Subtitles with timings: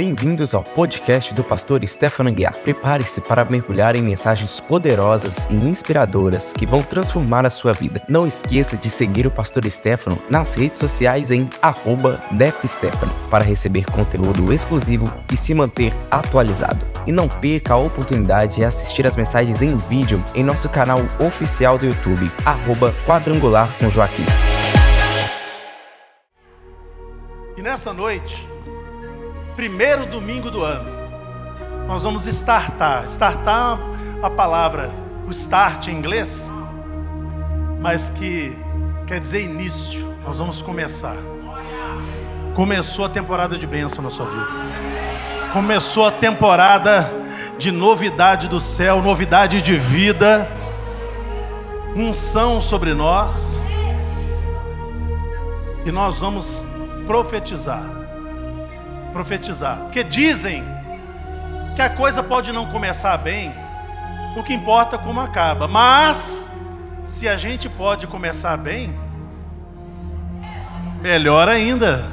[0.00, 2.54] Bem-vindos ao podcast do pastor Stefano Guiar.
[2.54, 8.02] Prepare-se para mergulhar em mensagens poderosas e inspiradoras que vão transformar a sua vida.
[8.08, 11.46] Não esqueça de seguir o pastor Stefano nas redes sociais em
[12.32, 16.80] @depstefano para receber conteúdo exclusivo e se manter atualizado.
[17.06, 21.76] E não perca a oportunidade de assistir as mensagens em vídeo em nosso canal oficial
[21.76, 22.32] do YouTube,
[23.06, 23.68] Quadrangular.
[27.54, 28.48] E nessa noite,
[29.56, 30.90] primeiro domingo do ano,
[31.86, 33.04] nós vamos startar.
[33.06, 33.78] Startar
[34.22, 34.90] a palavra,
[35.26, 36.50] o start em inglês,
[37.80, 38.56] mas que
[39.06, 40.08] quer dizer início.
[40.24, 41.16] Nós vamos começar.
[42.54, 44.48] Começou a temporada de bênção na sua vida.
[45.52, 47.10] Começou a temporada
[47.58, 50.48] de novidade do céu, novidade de vida,
[51.96, 53.60] unção sobre nós.
[55.84, 56.64] E nós vamos
[57.06, 57.99] profetizar.
[59.12, 59.78] Profetizar.
[59.78, 60.64] Porque dizem
[61.74, 63.54] que a coisa pode não começar bem,
[64.36, 65.66] o que importa é como acaba.
[65.66, 66.50] Mas,
[67.04, 68.94] se a gente pode começar bem,
[71.00, 72.04] melhor ainda.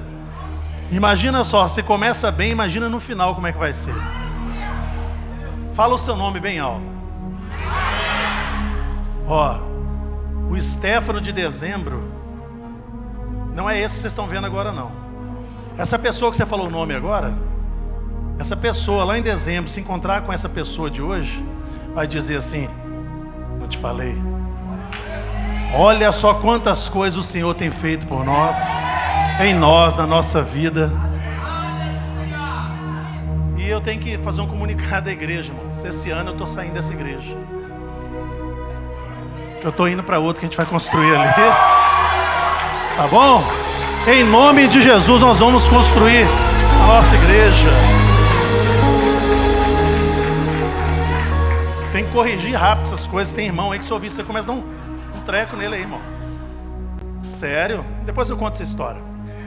[0.90, 3.94] Imagina só, se começa bem, imagina no final como é que vai ser.
[5.74, 6.98] Fala o seu nome bem alto.
[9.28, 9.60] Ó,
[10.50, 12.02] o Stefano de dezembro
[13.54, 15.07] não é esse que vocês estão vendo agora, não.
[15.78, 17.34] Essa pessoa que você falou o nome agora,
[18.40, 21.44] essa pessoa lá em dezembro, se encontrar com essa pessoa de hoje,
[21.94, 22.68] vai dizer assim:
[23.62, 24.16] Eu te falei.
[25.76, 28.58] Olha só quantas coisas o Senhor tem feito por nós,
[29.40, 30.92] em nós, na nossa vida.
[33.58, 35.66] E eu tenho que fazer um comunicado à igreja, irmão.
[35.86, 37.36] Esse ano eu estou saindo dessa igreja.
[39.62, 41.34] Eu estou indo para outra que a gente vai construir ali.
[42.96, 43.67] Tá bom?
[44.10, 46.24] Em nome de Jesus nós vamos construir
[46.82, 47.70] a nossa igreja.
[51.92, 53.34] Tem que corrigir rápido essas coisas.
[53.34, 54.64] Tem irmão aí que se ouvir, você começa a dar um,
[55.18, 56.00] um treco nele aí, irmão.
[57.22, 57.86] Sério?
[58.06, 59.02] Depois eu conto essa história.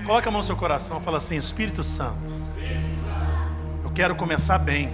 [0.05, 2.31] Coloca a mão no seu coração e fala assim: Espírito Santo,
[3.83, 4.93] eu quero começar bem.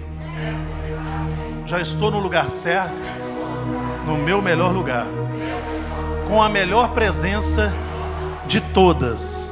[1.66, 2.94] Já estou no lugar certo,
[4.06, 5.08] no meu melhor lugar,
[6.28, 7.74] com a melhor presença
[8.46, 9.45] de todas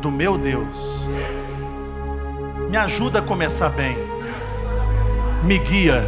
[0.00, 1.06] do meu Deus.
[2.68, 3.96] Me ajuda a começar bem.
[5.44, 6.04] Me guia,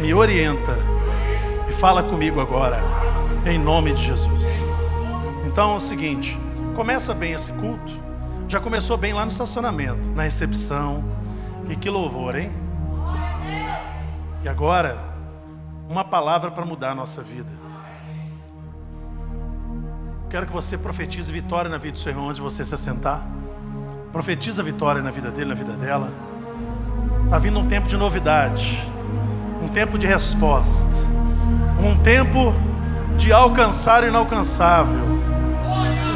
[0.00, 0.78] me orienta
[1.68, 2.80] e fala comigo agora,
[3.46, 4.64] em nome de Jesus.
[5.46, 6.38] Então é o seguinte:
[6.74, 7.92] começa bem esse culto.
[8.48, 11.04] Já começou bem lá no estacionamento, na recepção.
[11.68, 12.50] E que louvor, hein?
[14.42, 14.98] E agora,
[15.88, 17.59] uma palavra para mudar a nossa vida.
[20.30, 23.20] Quero que você profetize vitória na vida do seu irmão antes de você se assentar.
[24.12, 26.08] Profetiza vitória na vida dele, na vida dela.
[27.24, 28.80] Está vindo um tempo de novidade,
[29.60, 30.94] um tempo de resposta,
[31.82, 32.54] um tempo
[33.18, 35.02] de alcançar o inalcançável,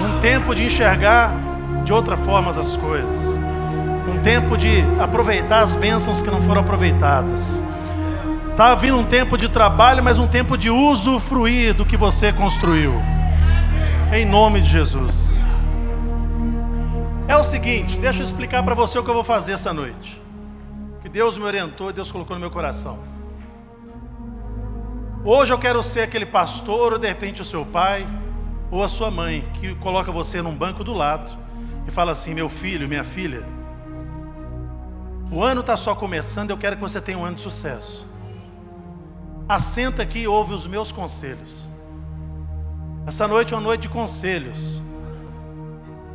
[0.00, 1.34] um tempo de enxergar
[1.84, 3.36] de outra forma as coisas,
[4.08, 7.60] um tempo de aproveitar as bênçãos que não foram aproveitadas.
[8.52, 13.13] Está vindo um tempo de trabalho, mas um tempo de usufruir do que você construiu.
[14.14, 15.42] Em nome de Jesus.
[17.26, 20.22] É o seguinte, deixa eu explicar para você o que eu vou fazer essa noite.
[21.02, 23.00] Que Deus me orientou e Deus colocou no meu coração.
[25.24, 28.06] Hoje eu quero ser aquele pastor, ou de repente o seu pai,
[28.70, 31.36] ou a sua mãe, que coloca você num banco do lado
[31.84, 33.42] e fala assim: meu filho, minha filha,
[35.28, 38.06] o ano está só começando, eu quero que você tenha um ano de sucesso.
[39.48, 41.73] Assenta aqui e ouve os meus conselhos.
[43.06, 44.80] Essa noite é uma noite de conselhos.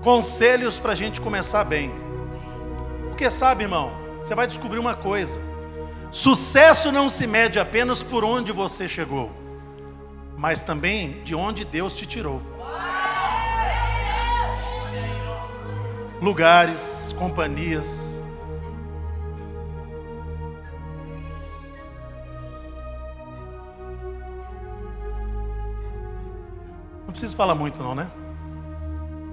[0.03, 1.91] Conselhos para a gente começar bem.
[3.07, 5.39] Porque sabe, irmão, você vai descobrir uma coisa:
[6.11, 9.29] sucesso não se mede apenas por onde você chegou,
[10.35, 12.41] mas também de onde Deus te tirou.
[16.19, 18.08] Lugares, companhias,
[27.19, 28.07] preciso falar muito, não, né?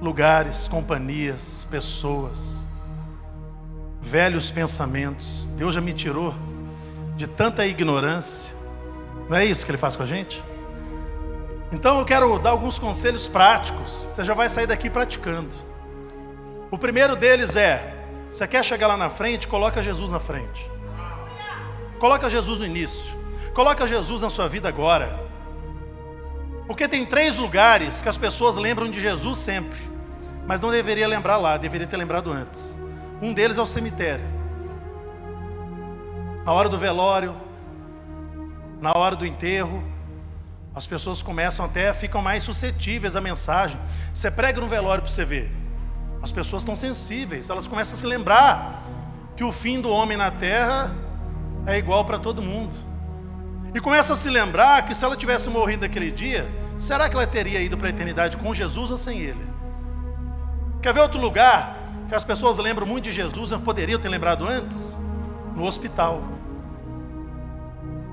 [0.00, 2.67] Lugares, companhias, pessoas,
[4.03, 5.49] velhos pensamentos.
[5.56, 6.35] Deus já me tirou
[7.17, 8.53] de tanta ignorância.
[9.29, 10.43] Não é isso que Ele faz com a gente?
[11.71, 13.93] Então eu quero dar alguns conselhos práticos.
[14.11, 15.55] Você já vai sair daqui praticando.
[16.73, 20.69] O primeiro deles é: você quer chegar lá na frente, coloca Jesus na frente.
[22.00, 23.17] Coloca Jesus no início.
[23.55, 25.25] Coloca Jesus na sua vida agora.
[26.67, 29.79] Porque tem três lugares que as pessoas lembram de Jesus sempre,
[30.47, 32.77] mas não deveria lembrar lá, deveria ter lembrado antes.
[33.23, 34.25] Um deles é o cemitério.
[36.45, 37.35] Na hora do velório,
[38.81, 39.83] na hora do enterro,
[40.75, 43.81] as pessoas começam até, ficam mais suscetíveis à mensagem.
[44.13, 45.51] Você prega no velório para você ver.
[46.23, 48.83] As pessoas estão sensíveis, elas começam a se lembrar
[49.37, 50.95] que o fim do homem na terra
[51.67, 52.75] é igual para todo mundo.
[53.76, 57.26] E começa a se lembrar que se ela tivesse morrido naquele dia, será que ela
[57.26, 59.46] teria ido para a eternidade com Jesus ou sem ele?
[60.81, 61.76] Quer ver outro lugar
[62.08, 64.96] que as pessoas lembram muito de Jesus, não poderiam ter lembrado antes?
[65.55, 66.23] No hospital.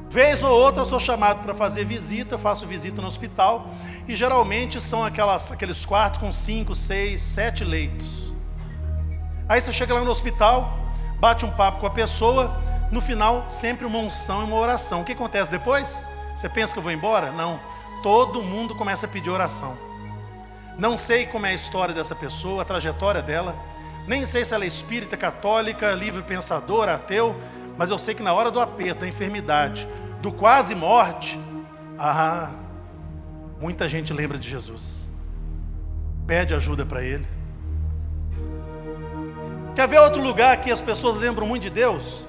[0.10, 3.70] Vez ou outra eu sou chamado para fazer visita, eu faço visita no hospital,
[4.06, 8.34] e geralmente são aquelas, aqueles quartos com cinco, seis, sete leitos.
[9.48, 10.78] Aí você chega lá no hospital,
[11.22, 12.54] bate um papo com a pessoa,
[12.94, 15.02] no final, sempre uma unção e uma oração.
[15.02, 16.06] O que acontece depois?
[16.36, 17.32] Você pensa que eu vou embora?
[17.32, 17.60] Não.
[18.04, 19.76] Todo mundo começa a pedir oração.
[20.78, 23.56] Não sei como é a história dessa pessoa, a trajetória dela.
[24.06, 27.36] Nem sei se ela é espírita, católica, livre pensadora, ateu.
[27.76, 29.88] Mas eu sei que na hora do aperto, da enfermidade,
[30.22, 31.40] do quase morte,
[31.98, 32.52] ah,
[33.60, 35.10] muita gente lembra de Jesus.
[36.28, 37.28] Pede ajuda para ele.
[39.74, 42.28] Quer ver outro lugar que as pessoas lembram muito de Deus?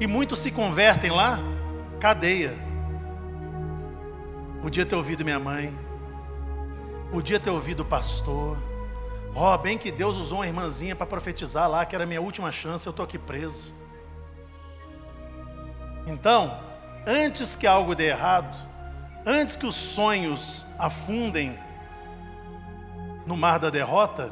[0.00, 1.38] E muitos se convertem lá?
[2.00, 2.54] Cadeia.
[4.60, 5.76] Podia ter ouvido minha mãe.
[7.10, 8.56] Podia ter ouvido o pastor.
[9.34, 12.20] Ó, oh, bem que Deus usou uma irmãzinha para profetizar lá, que era a minha
[12.20, 13.72] última chance, eu estou aqui preso.
[16.06, 16.58] Então,
[17.06, 18.56] antes que algo dê errado,
[19.24, 21.58] antes que os sonhos afundem
[23.26, 24.30] no mar da derrota,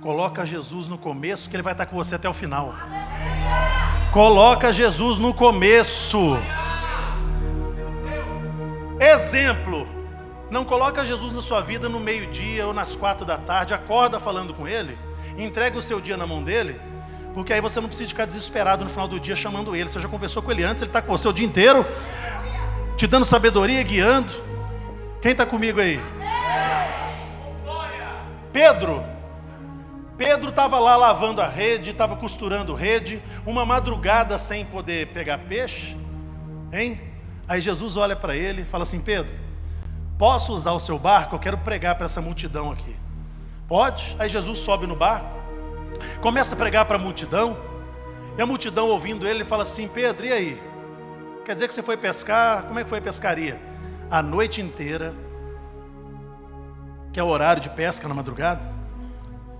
[0.00, 2.74] coloca Jesus no começo, que ele vai estar com você até o final.
[4.16, 6.38] Coloca Jesus no começo.
[8.98, 9.86] Exemplo.
[10.50, 13.74] Não coloca Jesus na sua vida no meio-dia ou nas quatro da tarde.
[13.74, 14.96] Acorda falando com Ele.
[15.36, 16.80] Entrega o seu dia na mão dele.
[17.34, 19.86] Porque aí você não precisa ficar desesperado no final do dia chamando Ele.
[19.86, 21.84] Você já conversou com Ele antes, Ele está com você o dia inteiro.
[22.96, 24.32] Te dando sabedoria, guiando.
[25.20, 26.00] Quem está comigo aí?
[28.50, 29.04] Pedro
[30.16, 35.96] Pedro estava lá lavando a rede, estava costurando rede, uma madrugada sem poder pegar peixe,
[36.72, 37.00] hein?
[37.46, 39.34] Aí Jesus olha para ele e fala assim: Pedro,
[40.18, 41.34] posso usar o seu barco?
[41.34, 42.96] Eu quero pregar para essa multidão aqui.
[43.68, 44.16] Pode?
[44.18, 45.28] Aí Jesus sobe no barco,
[46.22, 47.58] começa a pregar para a multidão,
[48.38, 50.62] e a multidão ouvindo ele, fala assim: Pedro, e aí?
[51.44, 52.64] Quer dizer que você foi pescar?
[52.64, 53.60] Como é que foi a pescaria?
[54.10, 55.14] A noite inteira,
[57.12, 58.75] que é o horário de pesca na madrugada.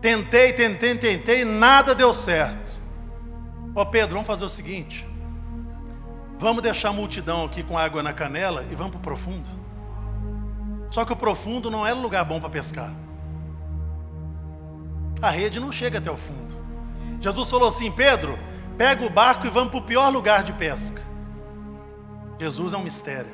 [0.07, 2.81] Tentei, tentei, tentei, nada deu certo.
[3.75, 5.05] Ó Pedro, vamos fazer o seguinte:
[6.39, 9.49] vamos deixar a multidão aqui com água na canela e vamos para o profundo.
[10.91, 12.93] Só que o profundo não é lugar bom para pescar.
[15.21, 16.55] A rede não chega até o fundo.
[17.21, 18.39] Jesus falou assim: Pedro,
[18.79, 21.03] pega o barco e vamos para o pior lugar de pesca.
[22.39, 23.33] Jesus é um mistério.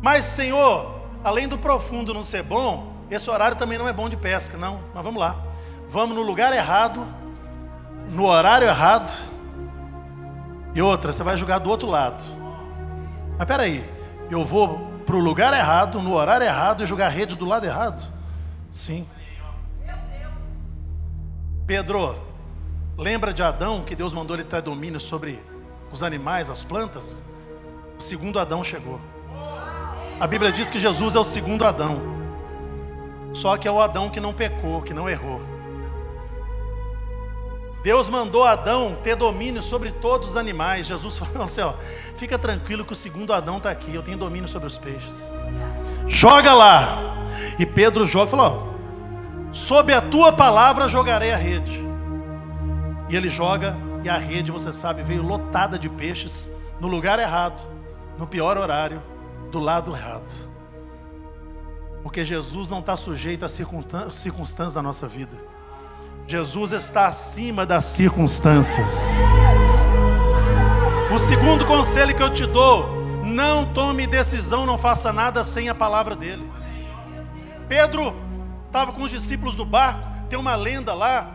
[0.00, 4.16] Mas, Senhor, além do profundo não ser bom, esse horário também não é bom de
[4.16, 4.80] pesca, não.
[4.94, 5.36] Mas vamos lá.
[5.88, 7.06] Vamos no lugar errado,
[8.10, 9.10] no horário errado.
[10.74, 12.22] E outra, você vai jogar do outro lado.
[13.38, 13.88] Mas peraí,
[14.30, 18.06] eu vou para o lugar errado, no horário errado e jogar rede do lado errado?
[18.70, 19.08] Sim.
[21.66, 22.14] Pedro,
[22.96, 25.42] lembra de Adão que Deus mandou ele ter domínio sobre
[25.90, 27.24] os animais, as plantas?
[27.98, 29.00] O segundo Adão chegou.
[30.20, 32.00] A Bíblia diz que Jesus é o segundo Adão.
[33.32, 35.40] Só que é o Adão que não pecou, que não errou.
[37.82, 40.86] Deus mandou Adão ter domínio sobre todos os animais.
[40.86, 41.74] Jesus falou assim: ó,
[42.16, 45.30] fica tranquilo que o segundo Adão está aqui, eu tenho domínio sobre os peixes.
[46.06, 47.16] Joga lá.
[47.58, 51.86] E Pedro joga e falou: ó, sob a tua palavra jogarei a rede.
[53.08, 57.62] E ele joga, e a rede, você sabe, veio lotada de peixes, no lugar errado,
[58.18, 59.02] no pior horário,
[59.50, 60.30] do lado errado.
[62.02, 65.36] Porque Jesus não está sujeito às circunstâncias da nossa vida.
[66.26, 68.90] Jesus está acima das circunstâncias.
[71.12, 72.86] O segundo conselho que eu te dou:
[73.24, 76.46] não tome decisão, não faça nada sem a palavra dele.
[77.66, 78.14] Pedro
[78.66, 81.34] estava com os discípulos no barco, tem uma lenda lá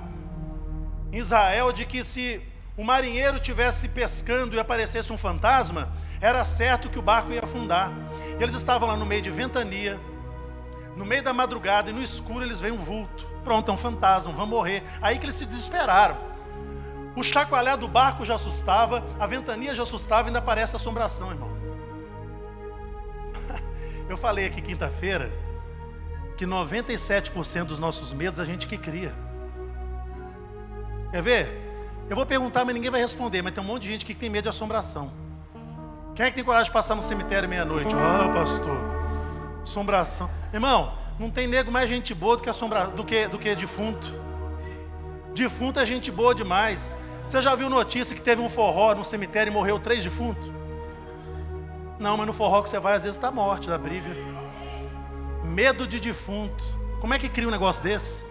[1.11, 2.41] em Israel de que se
[2.77, 7.91] o marinheiro tivesse pescando e aparecesse um fantasma, era certo que o barco ia afundar.
[8.39, 9.99] Eles estavam lá no meio de ventania,
[10.95, 13.25] no meio da madrugada e no escuro eles veem um vulto.
[13.43, 14.83] Pronto, é um fantasma, vão morrer.
[15.01, 16.17] Aí que eles se desesperaram.
[17.15, 21.49] O chacoalhar do barco já assustava, a ventania já assustava ainda aparece assombração, irmão.
[24.09, 25.31] Eu falei aqui quinta-feira
[26.35, 29.13] que 97% dos nossos medos a gente que cria.
[31.11, 31.63] Quer ver?
[32.09, 33.41] Eu vou perguntar, mas ninguém vai responder.
[33.41, 35.11] Mas tem um monte de gente que tem medo de assombração.
[36.15, 37.93] Quem é que tem coragem de passar no cemitério meia-noite?
[37.95, 38.77] Ah, oh, pastor,
[39.63, 40.29] assombração.
[40.53, 42.85] Irmão, não tem nego mais gente boa do que, assombra...
[42.87, 44.13] do que, do que defunto.
[45.33, 46.97] Defunto é gente boa demais.
[47.23, 50.51] Você já viu notícia que teve um forró no cemitério e morreu três defuntos?
[51.99, 54.09] Não, mas no forró que você vai, às vezes está morte da briga.
[55.43, 56.63] Medo de defunto.
[56.99, 58.25] Como é que cria um negócio desse?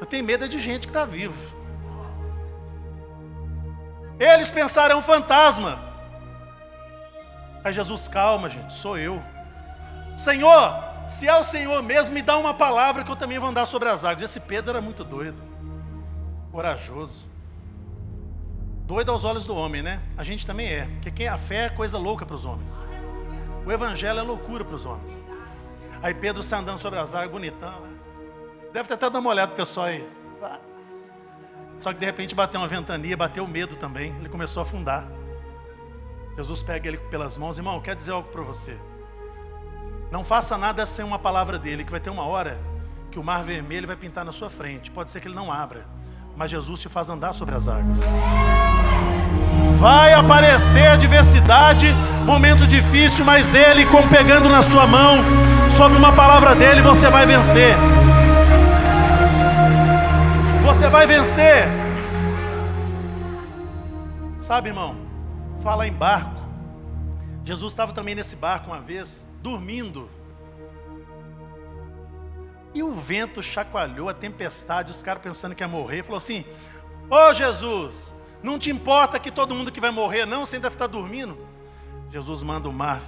[0.00, 1.36] Eu tenho medo de gente que está vivo.
[4.18, 5.78] Eles pensaram um fantasma.
[7.64, 9.22] Aí Jesus, calma, gente, sou eu.
[10.16, 10.74] Senhor,
[11.08, 13.88] se é o Senhor mesmo, me dá uma palavra que eu também vou andar sobre
[13.88, 14.22] as águas.
[14.22, 15.40] Esse Pedro era muito doido,
[16.50, 17.30] corajoso.
[18.86, 20.00] Doido aos olhos do homem, né?
[20.16, 22.86] A gente também é, porque a fé é coisa louca para os homens.
[23.64, 25.24] O evangelho é loucura para os homens.
[26.02, 27.90] Aí Pedro está andando sobre as águas, bonitão, né?
[28.72, 30.06] Deve ter até dado uma olhada pro pessoal aí.
[31.78, 34.14] Só que de repente bateu uma ventania, bateu medo também.
[34.18, 35.06] Ele começou a afundar.
[36.36, 38.78] Jesus pega ele pelas mãos, irmão, quer dizer algo para você.
[40.12, 42.60] Não faça nada sem uma palavra dele, que vai ter uma hora
[43.10, 44.90] que o mar vermelho vai pintar na sua frente.
[44.90, 45.86] Pode ser que ele não abra,
[46.36, 47.98] mas Jesus te faz andar sobre as águas.
[49.76, 51.86] Vai aparecer adversidade,
[52.26, 55.16] momento difícil, mas ele, como pegando na sua mão,
[55.78, 57.74] sobre uma palavra dele, você vai vencer.
[60.62, 61.66] Você vai vencer.
[64.40, 64.94] Sabe, irmão,
[65.62, 66.42] fala em barco.
[67.46, 70.08] Jesus estava também nesse barco uma vez, dormindo.
[72.74, 76.02] E o vento chacoalhou, a tempestade, os caras pensando que ia morrer.
[76.02, 76.44] Falou assim:
[77.10, 80.68] Ô oh, Jesus, não te importa que todo mundo que vai morrer, não, você ainda
[80.68, 81.36] está dormindo.
[82.10, 83.02] Jesus manda o mar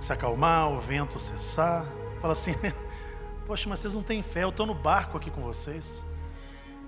[0.00, 1.86] se acalmar, o vento cessar.
[2.20, 2.54] Fala assim:
[3.46, 6.04] Poxa, mas vocês não têm fé, eu estou no barco aqui com vocês.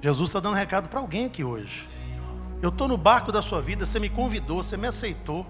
[0.01, 1.89] Jesus está dando recado para alguém aqui hoje.
[2.61, 5.47] Eu estou no barco da sua vida, você me convidou, você me aceitou.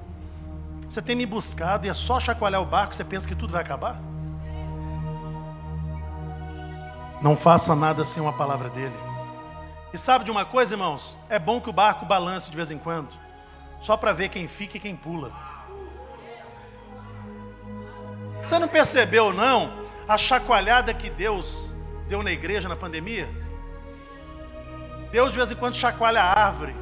[0.95, 3.63] Você tem me buscado e é só chacoalhar o barco, você pensa que tudo vai
[3.63, 4.01] acabar?
[7.21, 8.95] Não faça nada sem uma palavra dele.
[9.93, 11.17] E sabe de uma coisa, irmãos?
[11.29, 13.13] É bom que o barco balance de vez em quando,
[13.81, 15.33] só para ver quem fica e quem pula.
[18.41, 19.73] Você não percebeu, não,
[20.07, 21.75] a chacoalhada que Deus
[22.09, 23.29] deu na igreja na pandemia?
[25.11, 26.77] Deus de vez em quando chacoalha a árvore.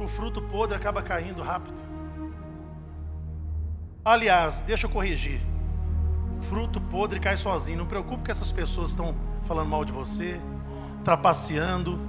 [0.00, 1.81] O fruto podre acaba caindo rápido.
[4.04, 5.40] Aliás, deixa eu corrigir.
[6.48, 7.78] Fruto podre cai sozinho.
[7.78, 10.40] Não preocupe que essas pessoas estão falando mal de você,
[11.04, 12.00] trapaceando.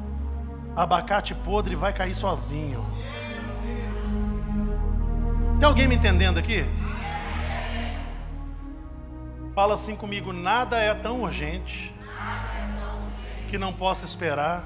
[0.75, 2.83] Abacate podre vai cair sozinho.
[5.59, 6.65] Tem alguém me entendendo aqui?
[9.53, 11.93] Fala assim comigo: nada é tão urgente
[13.47, 14.63] que não possa esperar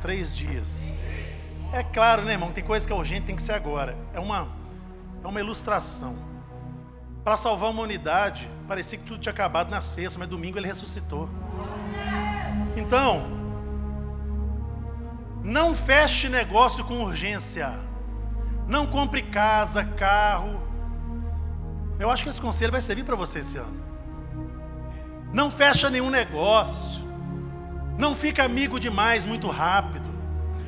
[0.00, 0.92] três dias.
[1.72, 2.52] É claro, né, irmão?
[2.52, 3.96] Tem coisa que é urgente, tem que ser agora.
[4.14, 4.46] É uma,
[5.22, 6.16] é uma ilustração.
[7.24, 11.28] Para salvar uma unidade, parecia que tudo tinha acabado na sexta, mas domingo ele ressuscitou.
[12.76, 13.22] Então,
[15.42, 17.78] não feche negócio com urgência.
[18.66, 20.60] Não compre casa, carro.
[21.98, 23.82] Eu acho que esse conselho vai servir para você esse ano.
[25.32, 27.02] Não fecha nenhum negócio.
[27.98, 30.10] Não fica amigo demais muito rápido.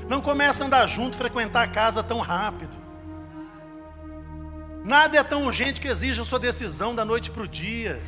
[0.08, 2.83] Não começa a andar junto, frequentar a casa tão rápido.
[4.84, 8.02] Nada é tão urgente que exija sua decisão da noite para o dia.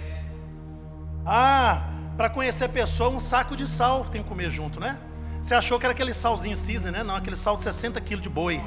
[1.24, 4.98] Ah, para conhecer a pessoa, um saco de sal tem que comer junto, né?
[5.40, 7.02] Você achou que era aquele salzinho season, né?
[7.02, 8.62] Não, aquele sal de 60 quilos de boi.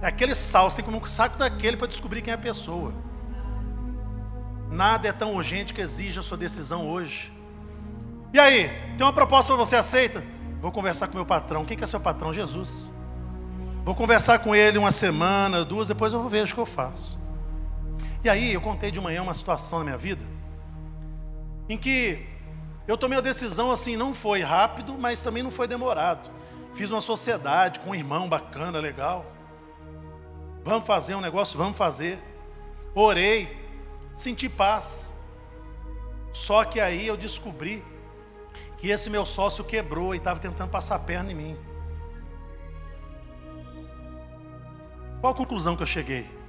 [0.00, 2.38] É aquele sal, você tem que comer um saco daquele para descobrir quem é a
[2.38, 2.94] pessoa.
[4.70, 7.32] Nada é tão urgente que exija sua decisão hoje.
[8.32, 10.22] E aí, tem uma proposta para você, aceita?
[10.60, 11.64] Vou conversar com meu patrão.
[11.64, 12.32] Quem que é seu patrão?
[12.32, 12.90] Jesus.
[13.84, 17.21] Vou conversar com ele uma semana, duas, depois eu vou ver o que eu faço.
[18.24, 20.32] E aí, eu contei de manhã uma situação na minha vida
[21.68, 22.26] em que
[22.86, 26.30] eu tomei a decisão assim, não foi rápido, mas também não foi demorado.
[26.74, 29.24] Fiz uma sociedade com um irmão bacana, legal.
[30.64, 32.18] Vamos fazer um negócio, vamos fazer.
[32.94, 33.56] Orei,
[34.14, 35.14] senti paz.
[36.32, 37.84] Só que aí eu descobri
[38.78, 41.56] que esse meu sócio quebrou e estava tentando passar a perna em mim.
[45.20, 46.41] Qual a conclusão que eu cheguei?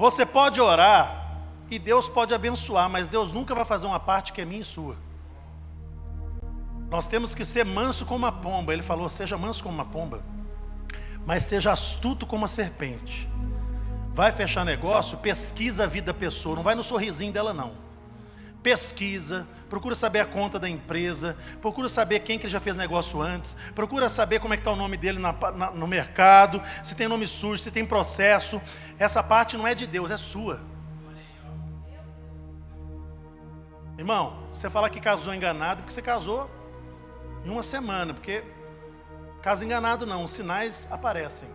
[0.00, 4.40] Você pode orar e Deus pode abençoar, mas Deus nunca vai fazer uma parte que
[4.40, 4.96] é minha e sua.
[6.88, 8.72] Nós temos que ser manso como uma pomba.
[8.72, 10.22] Ele falou: seja manso como uma pomba,
[11.26, 13.28] mas seja astuto como uma serpente.
[14.14, 17.89] Vai fechar negócio, pesquisa a vida da pessoa, não vai no sorrisinho dela, não.
[18.62, 23.20] Pesquisa, procura saber a conta da empresa, procura saber quem que ele já fez negócio
[23.22, 26.94] antes, procura saber como é que está o nome dele na, na, no mercado, se
[26.94, 28.60] tem nome sujo, se tem processo.
[28.98, 30.60] Essa parte não é de Deus, é sua.
[33.96, 36.50] Irmão, você fala que casou enganado porque você casou
[37.44, 38.42] em uma semana, porque
[39.42, 41.48] caso enganado não, os sinais aparecem.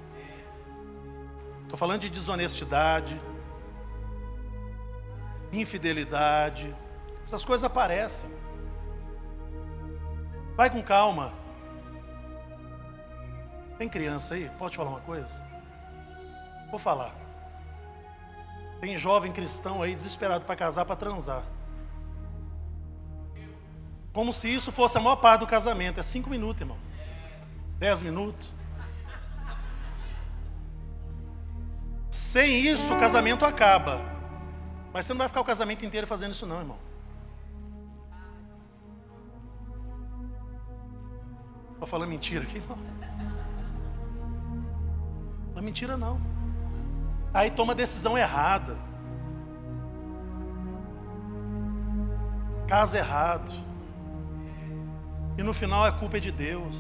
[1.64, 3.20] Estou falando de desonestidade,
[5.52, 6.74] infidelidade,
[7.26, 8.30] essas coisas aparecem.
[10.56, 11.34] Vai com calma.
[13.78, 14.50] Tem criança aí?
[14.58, 15.44] Pode falar uma coisa?
[16.70, 17.14] Vou falar.
[18.80, 21.44] Tem jovem cristão aí desesperado para casar, para transar.
[24.14, 26.00] Como se isso fosse a maior parte do casamento.
[26.00, 26.78] É cinco minutos, irmão.
[27.78, 28.54] Dez minutos.
[32.10, 34.00] Sem isso, o casamento acaba.
[34.94, 36.78] Mas você não vai ficar o casamento inteiro fazendo isso, não, irmão.
[41.86, 42.64] Estou falando mentira aqui?
[42.68, 42.78] Não.
[45.52, 46.20] Não é mentira não.
[47.32, 48.76] Aí toma decisão errada.
[52.68, 53.52] Casa errado.
[55.38, 56.76] E no final a culpa é de Deus.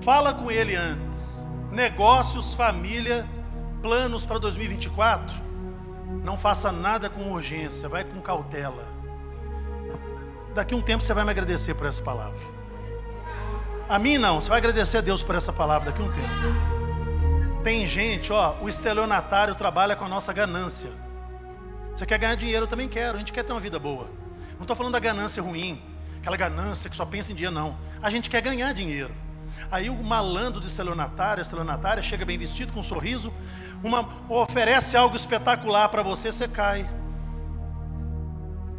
[0.00, 1.46] Fala com ele antes.
[1.70, 3.28] Negócios, família,
[3.82, 5.36] planos para 2024.
[6.24, 8.95] Não faça nada com urgência, vai com cautela
[10.56, 12.40] daqui um tempo você vai me agradecer por essa palavra.
[13.88, 17.62] A mim não, você vai agradecer a Deus por essa palavra daqui um tempo.
[17.62, 20.90] Tem gente, ó, o estelionatário trabalha com a nossa ganância.
[21.94, 23.16] Você quer ganhar dinheiro, eu também quero.
[23.16, 24.08] A gente quer ter uma vida boa.
[24.54, 25.80] Não estou falando da ganância ruim,
[26.18, 27.76] aquela ganância que só pensa em dia, não.
[28.02, 29.14] A gente quer ganhar dinheiro.
[29.70, 33.32] Aí o malandro do estelionatário, estelionatária, chega bem vestido, com um sorriso,
[33.82, 36.88] uma, oferece algo espetacular para você, você cai.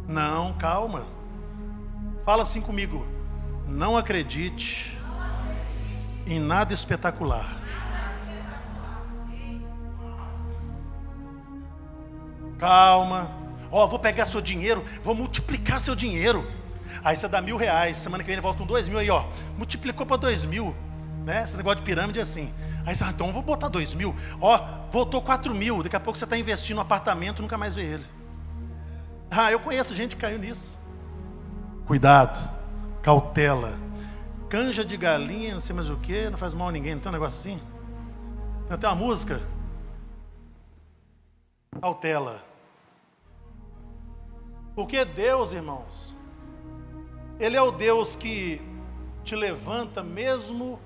[0.06, 1.17] Não, calma.
[2.28, 3.06] Fala assim comigo.
[3.66, 4.94] Não acredite
[6.26, 7.56] em nada espetacular.
[12.58, 13.30] Calma.
[13.72, 16.46] Ó, oh, vou pegar seu dinheiro, vou multiplicar seu dinheiro.
[17.02, 19.24] Aí você dá mil reais, semana que vem ele volta com dois mil, aí ó,
[19.56, 20.76] multiplicou para dois mil.
[21.24, 21.44] Né?
[21.44, 22.52] Esse negócio de pirâmide é assim.
[22.84, 24.14] Aí você, ah, então vou botar dois mil.
[24.38, 24.60] Ó,
[24.92, 28.04] voltou quatro mil, daqui a pouco você está investindo no apartamento, nunca mais vê ele.
[29.30, 30.78] Ah, eu conheço gente que caiu nisso.
[31.88, 32.38] Cuidado,
[33.02, 33.72] cautela.
[34.50, 37.08] Canja de galinha, não sei mais o que, não faz mal a ninguém, não tem
[37.08, 37.62] um negócio assim?
[38.68, 39.40] Tem uma música?
[41.80, 42.44] Cautela.
[44.74, 46.14] Porque Deus, irmãos,
[47.40, 48.60] Ele é o Deus que
[49.24, 50.78] te levanta mesmo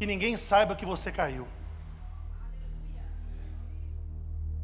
[0.00, 1.46] que ninguém saiba que você caiu.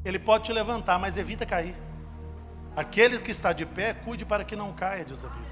[0.04, 1.76] Ele pode te levantar, mas evita cair.
[2.78, 5.50] Aquele que está de pé, cuide para que não caia, diz a Bíblia.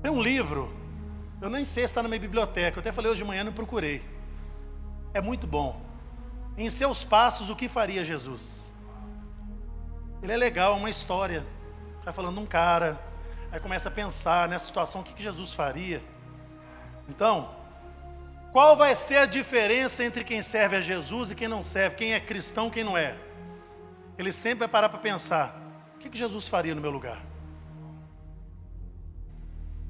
[0.00, 0.72] Tem um livro,
[1.42, 3.52] eu nem sei se está na minha biblioteca, eu até falei hoje de manhã, não
[3.52, 4.00] procurei.
[5.12, 5.82] É muito bom.
[6.56, 8.72] Em seus passos, o que faria Jesus?
[10.22, 11.44] Ele é legal, é uma história.
[12.04, 12.96] Vai falando um cara,
[13.50, 16.00] aí começa a pensar nessa situação, o que, Jesus faria.
[17.08, 17.56] Então,
[18.52, 21.96] qual vai ser a diferença entre quem serve a Jesus e quem não serve?
[21.96, 23.25] Quem é cristão, quem não é?
[24.18, 25.56] Ele sempre vai parar para pensar:
[25.94, 27.22] o que, que Jesus faria no meu lugar?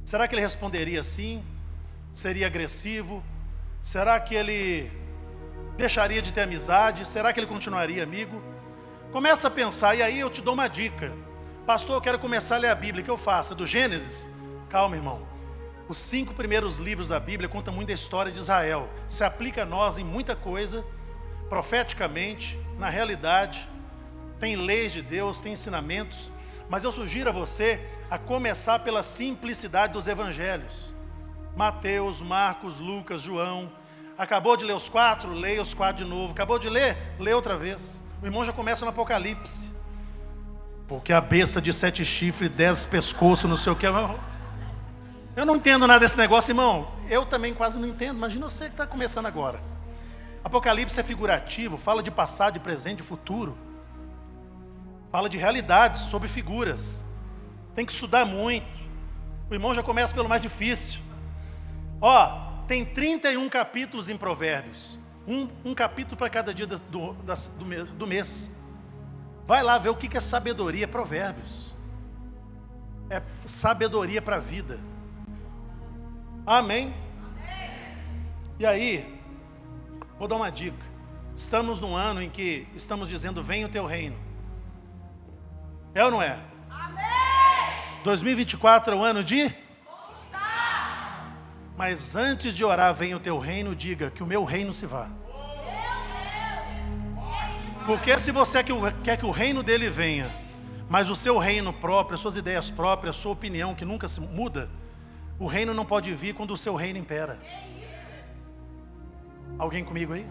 [0.04, 1.44] Será que ele responderia sim?
[2.14, 3.22] Seria agressivo?
[3.82, 4.90] Será que ele
[5.76, 7.06] deixaria de ter amizade?
[7.06, 8.42] Será que ele continuaria amigo?
[9.12, 11.12] Começa a pensar, e aí eu te dou uma dica.
[11.66, 13.54] Pastor, eu quero começar a ler a Bíblia, o que eu faço?
[13.54, 14.30] Do Gênesis?
[14.68, 15.26] Calma, irmão.
[15.88, 18.88] Os cinco primeiros livros da Bíblia contam muito a história de Israel.
[19.08, 20.84] Se aplica a nós em muita coisa,
[21.48, 23.68] profeticamente, na realidade
[24.38, 26.30] tem leis de Deus, tem ensinamentos,
[26.68, 30.94] mas eu sugiro a você a começar pela simplicidade dos evangelhos.
[31.56, 33.72] Mateus, Marcos, Lucas, João.
[34.18, 35.32] Acabou de ler os quatro?
[35.32, 36.32] Leia os quatro de novo.
[36.32, 36.96] Acabou de ler?
[37.18, 38.02] Lê outra vez.
[38.22, 39.70] O irmão já começa no Apocalipse.
[40.86, 43.86] Porque a besta de sete chifres, dez pescoços, não sei o que.
[43.86, 46.92] Eu não entendo nada desse negócio, irmão.
[47.08, 48.16] Eu também quase não entendo.
[48.16, 49.60] Imagina você que está começando agora.
[50.44, 53.56] Apocalipse é figurativo, fala de passado, de presente, de futuro.
[55.10, 57.04] Fala de realidades, sobre figuras.
[57.74, 58.66] Tem que estudar muito.
[59.48, 61.00] O irmão já começa pelo mais difícil.
[62.00, 64.98] Ó, tem 31 capítulos em Provérbios.
[65.26, 68.50] Um, um capítulo para cada dia do, do, mês, do mês.
[69.46, 71.74] Vai lá ver o que é sabedoria, Provérbios.
[73.08, 74.80] É sabedoria para a vida.
[76.44, 76.94] Amém?
[78.58, 79.20] E aí,
[80.18, 80.84] vou dar uma dica.
[81.36, 84.25] Estamos num ano em que estamos dizendo: venha o teu reino.
[85.96, 86.38] É ou não é?
[86.68, 88.02] Amém!
[88.04, 89.50] 2024 é o ano de?
[91.74, 95.08] Mas antes de orar, venha o teu reino, diga que o meu reino se vá.
[97.86, 98.62] Porque se você
[99.02, 100.30] quer que o reino dele venha,
[100.86, 104.20] mas o seu reino próprio, as suas ideias próprias, a sua opinião que nunca se
[104.20, 104.68] muda,
[105.38, 107.38] o reino não pode vir quando o seu reino impera.
[109.58, 110.26] Alguém comigo aí?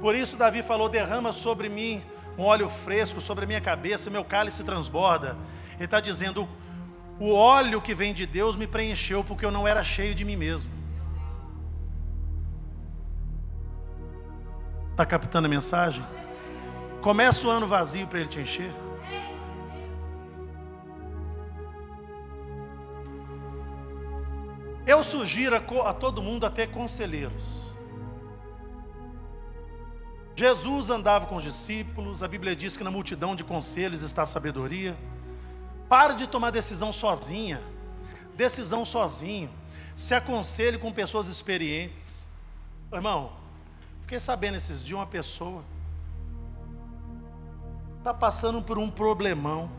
[0.00, 2.02] Por isso Davi falou: derrama sobre mim
[2.36, 5.36] um óleo fresco sobre a minha cabeça, meu cálice transborda.
[5.74, 6.48] Ele está dizendo:
[7.18, 10.36] o óleo que vem de Deus me preencheu porque eu não era cheio de mim
[10.36, 10.70] mesmo.
[14.90, 16.04] Está captando a mensagem?
[17.00, 18.72] Começa o ano vazio para ele te encher.
[24.86, 27.61] Eu sugiro a, a todo mundo até conselheiros.
[30.34, 34.26] Jesus andava com os discípulos, a Bíblia diz que na multidão de conselhos está a
[34.26, 34.96] sabedoria.
[35.88, 37.62] Pare de tomar decisão sozinha,
[38.34, 39.50] decisão sozinho.
[39.94, 42.26] Se aconselhe com pessoas experientes.
[42.90, 43.32] Irmão,
[44.00, 45.62] fiquei sabendo esses dias uma pessoa
[48.02, 49.70] está passando por um problemão.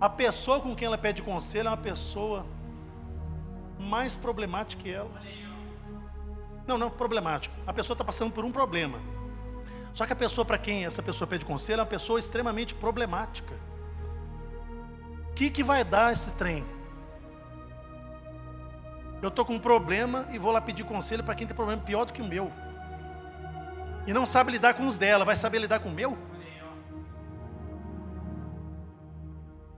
[0.00, 2.46] A pessoa com quem ela pede conselho é uma pessoa
[3.78, 5.10] mais problemática que ela.
[6.66, 7.54] Não, não problemático.
[7.66, 8.98] A pessoa está passando por um problema.
[9.92, 13.54] Só que a pessoa para quem essa pessoa pede conselho é uma pessoa extremamente problemática.
[15.30, 16.64] O que, que vai dar esse trem?
[19.22, 22.04] Eu estou com um problema e vou lá pedir conselho para quem tem problema pior
[22.04, 22.52] do que o meu.
[24.06, 26.18] E não sabe lidar com os dela, vai saber lidar com o meu?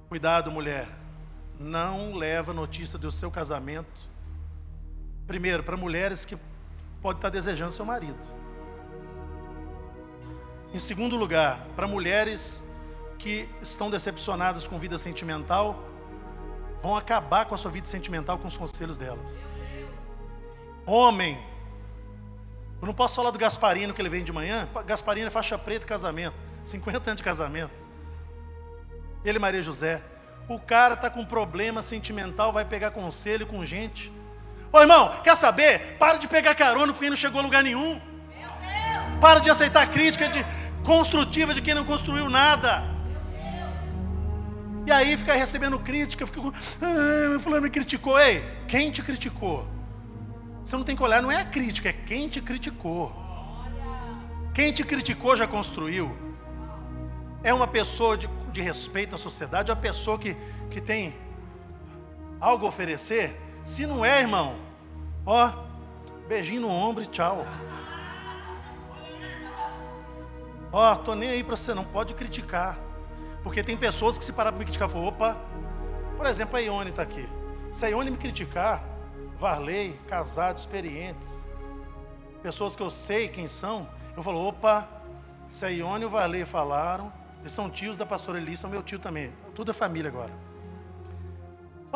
[0.08, 0.88] Cuidado, mulher.
[1.58, 4.00] Não leva notícia do seu casamento.
[5.26, 6.36] Primeiro, para mulheres que
[7.06, 8.18] pode estar desejando seu marido.
[10.74, 12.64] Em segundo lugar, para mulheres
[13.16, 15.84] que estão decepcionadas com vida sentimental,
[16.82, 19.40] vão acabar com a sua vida sentimental com os conselhos delas.
[20.84, 21.38] Homem,
[22.80, 24.68] eu não posso falar do Gasparino que ele vem de manhã.
[24.84, 27.74] Gasparino é faixa preta casamento, 50 anos de casamento.
[29.24, 30.02] Ele, Maria José.
[30.48, 34.12] O cara está com problema sentimental, vai pegar conselho com gente
[34.72, 35.96] Ô irmão, quer saber?
[35.98, 38.00] Para de pegar carona com quem não chegou a lugar nenhum.
[39.20, 40.44] Para de aceitar crítica de,
[40.84, 42.82] construtiva de quem não construiu nada.
[44.86, 48.18] E aí fica recebendo crítica, fica ah, fulano me criticou.
[48.18, 49.66] Ei, quem te criticou?
[50.64, 53.12] Você não tem que olhar, não é a crítica, é quem te criticou.
[54.54, 56.16] Quem te criticou já construiu.
[57.42, 60.36] É uma pessoa de, de respeito à sociedade, é uma pessoa que,
[60.70, 61.14] que tem
[62.40, 63.45] algo a oferecer.
[63.66, 64.54] Se não é, irmão,
[65.26, 65.50] ó,
[66.28, 67.44] beijinho no ombro e tchau.
[70.72, 72.78] Ó, tô nem aí para você, não pode criticar.
[73.42, 75.36] Porque tem pessoas que se parar para me criticar, falam, opa,
[76.16, 77.28] por exemplo, a Ione está aqui.
[77.72, 78.84] Se a Ione me criticar,
[79.36, 81.44] Varley, casado, experientes,
[82.44, 84.88] pessoas que eu sei quem são, eu falo, opa,
[85.48, 88.84] se a Ione e o Varley falaram, eles são tios da pastora Eli, são meu
[88.84, 89.32] tio também.
[89.56, 90.32] Tudo é família agora.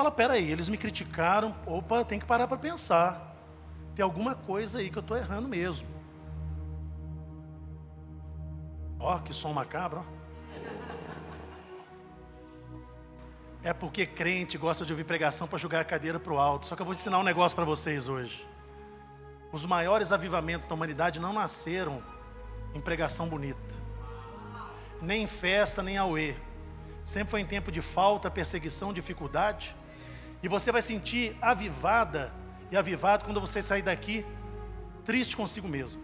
[0.00, 3.36] Fala, peraí, eles me criticaram, opa, tem que parar para pensar.
[3.94, 5.86] Tem alguma coisa aí que eu estou errando mesmo.
[8.98, 10.02] Ó, que som macabro.
[13.62, 16.64] É porque crente gosta de ouvir pregação para jogar a cadeira para o alto.
[16.64, 18.48] Só que eu vou ensinar um negócio para vocês hoje.
[19.52, 22.02] Os maiores avivamentos da humanidade não nasceram
[22.72, 23.74] em pregação bonita,
[25.02, 26.36] nem em festa, nem auê.
[27.04, 29.78] Sempre foi em tempo de falta, perseguição, dificuldade.
[30.42, 32.32] E você vai sentir avivada
[32.70, 34.24] e avivado quando você sair daqui
[35.04, 36.00] triste consigo mesmo.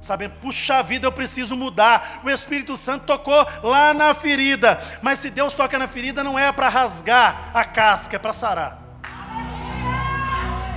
[0.00, 2.20] Sabendo, puxa vida, eu preciso mudar.
[2.24, 4.80] O Espírito Santo tocou lá na ferida.
[5.02, 8.80] Mas se Deus toca na ferida, não é para rasgar a casca, é para sarar.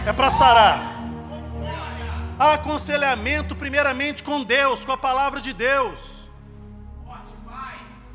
[0.08, 1.02] É para sarar.
[2.39, 6.00] Aconselhamento, primeiramente, com Deus, com a palavra de Deus.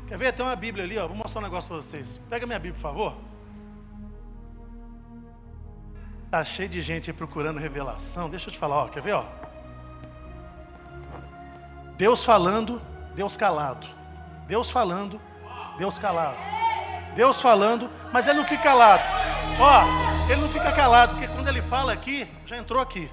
[0.07, 0.33] Quer ver?
[0.33, 1.07] Tem uma Bíblia ali, ó.
[1.07, 2.19] Vou mostrar um negócio para vocês.
[2.29, 3.26] Pega minha Bíblia, por favor.
[6.29, 8.29] Tá cheio de gente procurando revelação.
[8.29, 9.23] Deixa eu te falar, ó, quer ver, ó?
[11.95, 12.81] Deus falando,
[13.15, 13.87] Deus calado.
[14.45, 15.21] Deus falando,
[15.77, 16.37] Deus calado.
[17.15, 19.03] Deus falando, mas ele não fica calado.
[19.59, 23.09] Ó, ele não fica calado, porque quando ele fala aqui, já entrou aqui.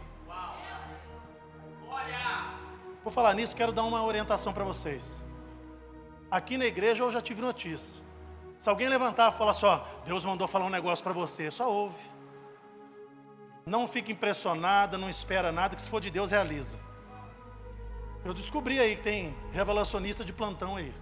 [3.03, 5.23] Vou falar nisso, quero dar uma orientação para vocês.
[6.31, 8.03] Aqui na igreja eu já tive notícia.
[8.59, 12.14] Se alguém levantar e falar só, Deus mandou falar um negócio para você, só ouve.
[13.67, 16.79] Não fica impressionada, não espera nada, que se for de Deus, realiza.
[18.25, 20.93] Eu descobri aí que tem revelacionista de plantão aí.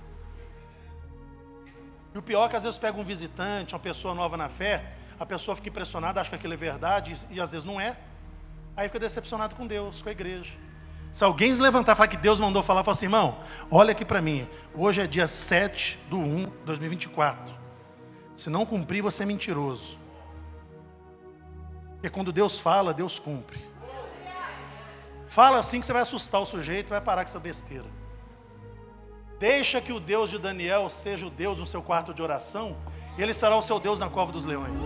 [2.14, 4.92] E o pior é que às vezes pega um visitante, uma pessoa nova na fé,
[5.18, 7.96] a pessoa fica impressionada, acha que aquilo é verdade, e, e às vezes não é.
[8.76, 10.52] Aí fica decepcionado com Deus, com a igreja.
[11.12, 13.38] Se alguém se levantar e falar que Deus mandou falar, fala assim, irmão,
[13.70, 17.54] olha aqui para mim, hoje é dia 7 do 1 de 2024.
[18.34, 19.98] Se não cumprir, você é mentiroso.
[22.02, 23.64] Porque quando Deus fala, Deus cumpre.
[25.28, 27.84] Fala assim que você vai assustar o sujeito e vai parar com essa besteira.
[29.38, 32.76] Deixa que o Deus de Daniel seja o Deus no seu quarto de oração,
[33.16, 34.80] e ele será o seu Deus na cova dos leões.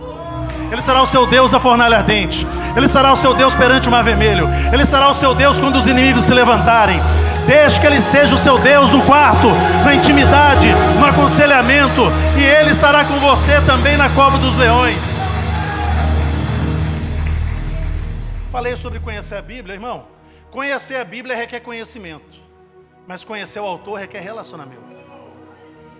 [0.71, 2.45] Ele será o seu Deus na fornalha ardente.
[2.75, 4.47] Ele será o seu Deus perante o mar vermelho.
[4.71, 6.99] Ele será o seu Deus quando os inimigos se levantarem.
[7.47, 9.47] Deixe que ele seja o seu Deus no quarto,
[9.83, 10.67] na intimidade,
[10.99, 12.03] no aconselhamento,
[12.37, 15.16] e ele estará com você também na cova dos leões.
[18.57, 20.07] Falei sobre conhecer a Bíblia, irmão.
[20.49, 22.39] Conhecer a Bíblia requer conhecimento.
[23.05, 24.81] Mas conhecer o autor requer relacionamento.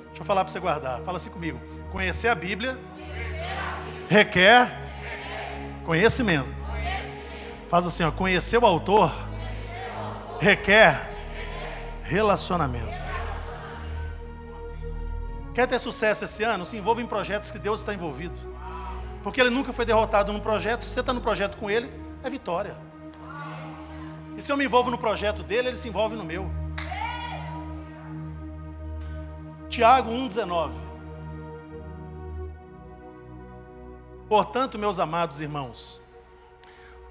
[0.07, 0.99] Deixa eu falar para você guardar.
[1.01, 1.61] Fala assim comigo.
[1.91, 2.75] Conhecer a Bíblia
[4.09, 4.71] requer
[5.85, 6.49] conhecimento.
[7.69, 9.13] Faz assim, ó, conhecer o autor
[10.39, 11.11] requer
[12.01, 13.05] relacionamento.
[15.53, 16.65] Quer ter sucesso esse ano?
[16.65, 18.39] Se envolva em projetos que Deus está envolvido.
[19.21, 20.85] Porque ele nunca foi derrotado num projeto.
[20.85, 22.75] Se você está no projeto com ele, é vitória.
[24.37, 26.49] E se eu me envolvo no projeto dele, ele se envolve no meu.
[29.69, 30.71] Tiago 1,19.
[34.27, 36.01] Portanto, meus amados irmãos,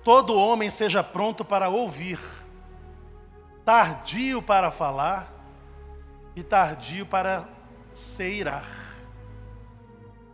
[0.05, 2.21] todo homem seja pronto para ouvir,
[3.64, 5.33] tardio para falar
[6.35, 7.49] e tardio para
[7.92, 8.69] se irar.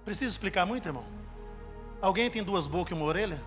[0.05, 1.05] Preciso explicar muito, irmão?
[2.01, 3.41] Alguém tem duas bocas e uma orelha?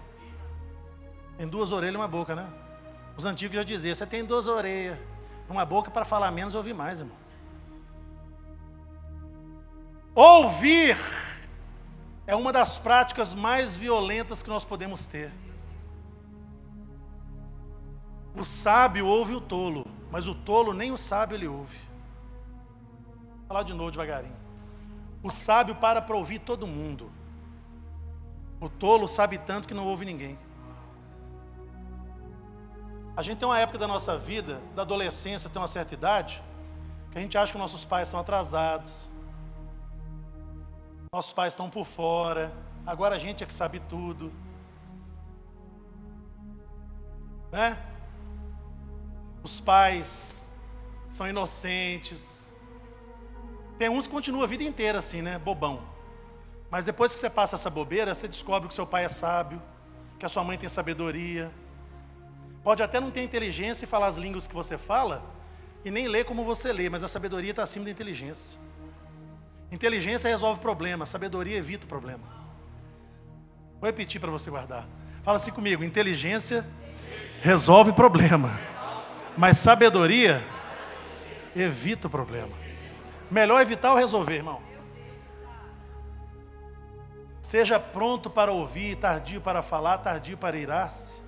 [1.37, 2.47] Tem duas orelhas e uma boca, né?
[3.17, 4.97] Os antigos já diziam: você tem duas orelhas,
[5.49, 7.17] uma boca para falar menos e ouvir mais, irmão.
[10.13, 10.97] Ouvir
[12.25, 15.31] é uma das práticas mais violentas que nós podemos ter.
[18.35, 21.77] O sábio ouve o tolo, mas o tolo nem o sábio ele ouve.
[23.39, 24.35] Vou falar de novo devagarinho.
[25.21, 27.11] O sábio para para ouvir todo mundo.
[28.59, 30.37] O tolo sabe tanto que não ouve ninguém.
[33.17, 36.43] A gente tem uma época da nossa vida, da adolescência, tem uma certa idade,
[37.11, 39.09] que a gente acha que nossos pais são atrasados,
[41.13, 42.51] nossos pais estão por fora.
[42.85, 44.33] Agora a gente é que sabe tudo.
[47.53, 47.77] Né?
[49.41, 50.53] Os pais
[51.09, 52.53] são inocentes.
[53.77, 55.39] Tem uns que continuam a vida inteira assim, né?
[55.39, 55.81] Bobão.
[56.69, 59.61] Mas depois que você passa essa bobeira, você descobre que seu pai é sábio,
[60.19, 61.49] que a sua mãe tem sabedoria.
[62.65, 65.23] Pode até não ter inteligência e falar as línguas que você fala,
[65.85, 68.59] e nem ler como você lê, mas a sabedoria está acima da inteligência.
[69.71, 72.23] Inteligência resolve problema, sabedoria evita o problema.
[73.79, 74.87] Vou repetir para você guardar.
[75.23, 76.65] Fala assim comigo: inteligência
[77.39, 78.59] resolve problema,
[79.37, 80.43] mas sabedoria
[81.55, 82.57] evita o problema.
[83.29, 84.59] Melhor evitar ou resolver, irmão?
[87.41, 91.24] Seja pronto para ouvir, tardio para falar, tardio para irar-se.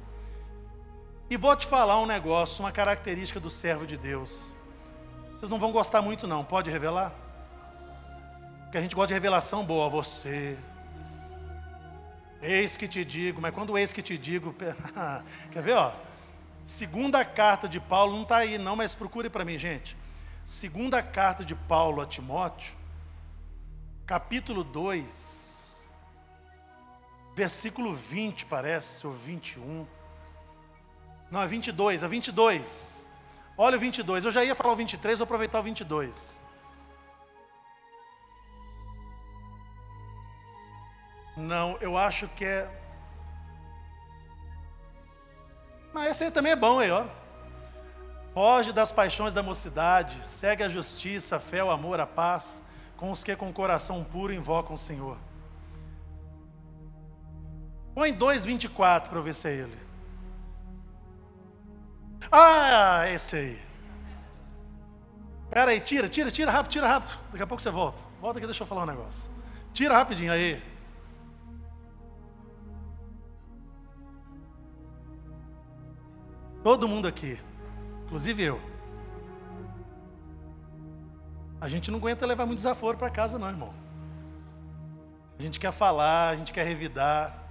[1.30, 4.56] E vou te falar um negócio, uma característica do servo de Deus.
[5.34, 6.44] Vocês não vão gostar muito, não.
[6.44, 7.14] Pode revelar?
[8.64, 10.58] Porque a gente gosta de revelação boa você.
[12.42, 14.56] Eis que te digo, mas quando eis que te digo,
[15.52, 15.92] quer ver, ó?
[16.64, 19.98] Segunda carta de Paulo não está aí, não, mas procure para mim, gente.
[20.46, 22.74] Segunda carta de Paulo a Timóteo,
[24.06, 25.90] capítulo 2,
[27.36, 29.86] versículo 20, parece, ou 21.
[31.30, 33.08] Não, é 22, é 22.
[33.58, 34.26] Olha o 22.
[34.26, 36.40] Eu já ia falar o 23, vou aproveitar o 22.
[41.36, 42.68] Não, eu acho que é.
[45.94, 47.06] Mas esse aí também é bom aí, ó.
[48.34, 52.64] Foge das paixões da mocidade, segue a justiça, a fé, o amor, a paz,
[52.96, 55.18] com os que com o coração puro invocam o Senhor.
[57.94, 59.87] Põe 2,24 para ver se é ele.
[62.32, 63.68] Ah, esse aí.
[65.50, 67.18] Pera aí, tira, tira, tira rápido, tira rápido.
[67.32, 68.04] Daqui a pouco você volta.
[68.22, 69.30] Volta aqui, deixa eu falar um negócio.
[69.74, 70.62] Tira rapidinho aí.
[76.64, 77.40] Todo mundo aqui,
[78.06, 78.62] inclusive eu.
[81.62, 83.74] A gente não aguenta levar muito desaforo para casa, não, irmão.
[85.40, 87.48] A gente quer falar, a gente quer revidar.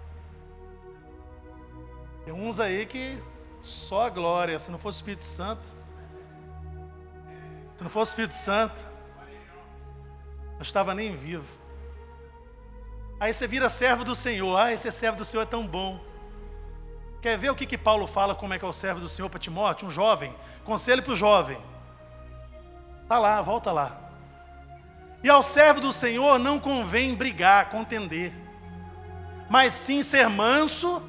[2.24, 3.18] Tem uns aí que
[3.66, 5.66] só a glória, se não fosse o Espírito Santo.
[7.76, 8.86] Se não fosse o Espírito Santo,
[10.54, 11.46] não estava nem vivo.
[13.18, 14.56] Aí você vira servo do Senhor.
[14.56, 16.00] Ah, esse servo do Senhor é tão bom.
[17.20, 19.28] Quer ver o que, que Paulo fala, como é que é o servo do Senhor
[19.28, 20.34] para Timóteo, um jovem?
[20.64, 21.58] Conselho para o jovem.
[23.02, 24.06] Está lá, volta lá.
[25.24, 28.32] E ao servo do Senhor não convém brigar, contender,
[29.48, 31.02] mas sim ser manso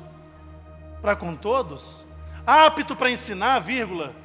[1.02, 2.07] para com todos,
[2.48, 4.16] apto para ensinar, vírgula,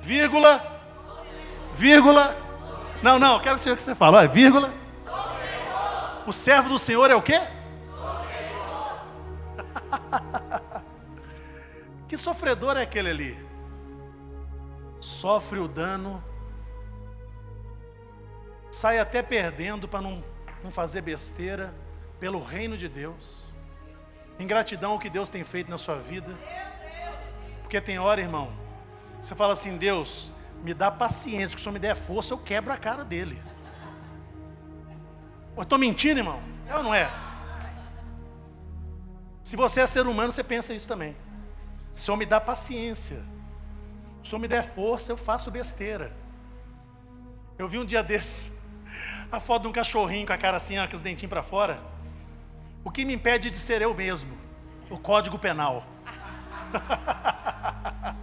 [0.00, 0.80] vírgula,
[1.74, 2.34] vírgula.
[3.02, 4.72] Não, não, quero que você fale, olha, vírgula.
[6.26, 7.38] O servo do Senhor é o quê?
[12.08, 13.46] que sofredor é aquele ali?
[14.98, 16.24] Sofre o dano,
[18.70, 20.24] sai até perdendo para não,
[20.64, 21.74] não fazer besteira
[22.18, 23.45] pelo reino de Deus.
[24.38, 26.36] Ingratidão ao que Deus tem feito na sua vida.
[27.62, 28.52] Porque tem hora, irmão,
[29.20, 32.72] você fala assim: Deus, me dá paciência, que o Senhor me der força, eu quebro
[32.72, 33.40] a cara dele.
[35.56, 36.40] Eu estou mentindo, irmão?
[36.68, 37.10] É ou não é?
[39.42, 41.16] Se você é ser humano, você pensa isso também.
[41.94, 43.22] Se o Senhor me dá paciência,
[44.22, 46.12] se o Senhor me der força, eu faço besteira.
[47.56, 48.54] Eu vi um dia desse
[49.30, 51.80] a foto de um cachorrinho com a cara assim, ó, com os dentinhos para fora.
[52.86, 54.38] O que me impede de ser eu mesmo?
[54.88, 55.84] O Código Penal.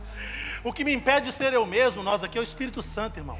[0.64, 3.38] o que me impede de ser eu mesmo, nós aqui, é o Espírito Santo, irmão.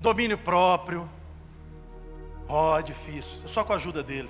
[0.00, 1.08] Domínio próprio,
[2.48, 4.28] Ó, oh, difícil, só com a ajuda dele.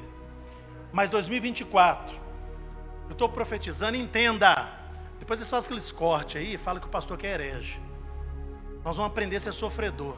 [0.93, 2.15] Mas 2024,
[3.07, 4.69] eu estou profetizando, entenda.
[5.19, 7.81] Depois eles fazem aqueles cortes aí falam que o pastor quer herege.
[8.85, 10.15] Nós vamos aprender a ser sofredor.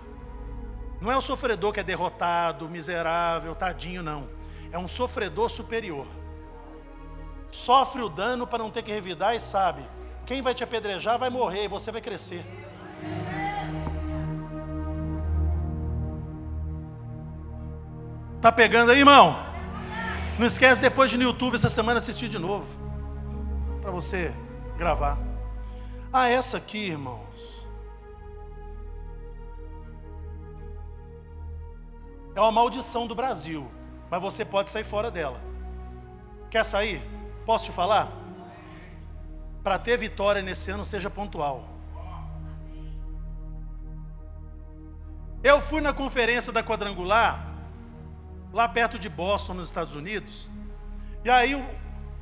[1.00, 4.41] Não é o sofredor que é derrotado, miserável, tadinho, não.
[4.72, 6.06] É um sofredor superior.
[7.50, 9.84] Sofre o dano para não ter que revidar e sabe:
[10.24, 12.42] quem vai te apedrejar vai morrer e você vai crescer.
[18.40, 19.36] Tá pegando aí, irmão?
[20.38, 22.66] Não esquece depois de no YouTube essa semana assistir de novo.
[23.80, 24.34] Para você
[24.76, 25.18] gravar.
[26.12, 27.32] Ah, essa aqui, irmãos.
[32.34, 33.70] É uma maldição do Brasil,
[34.12, 35.40] mas você pode sair fora dela.
[36.50, 37.02] Quer sair?
[37.46, 38.12] Posso te falar?
[39.62, 41.66] Para ter vitória nesse ano, seja pontual.
[45.42, 47.54] Eu fui na conferência da quadrangular
[48.52, 50.46] lá perto de Boston, nos Estados Unidos.
[51.24, 51.64] E aí o,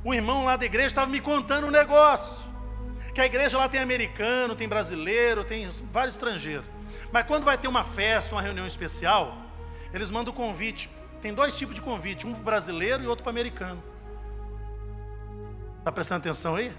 [0.01, 2.49] o irmão lá da igreja estava me contando um negócio.
[3.13, 6.65] Que a igreja lá tem americano, tem brasileiro, tem vários estrangeiros.
[7.11, 9.35] Mas quando vai ter uma festa, uma reunião especial,
[9.93, 10.89] eles mandam o convite.
[11.21, 13.83] Tem dois tipos de convite, um para brasileiro e outro para americano.
[15.79, 16.73] Está prestando atenção aí?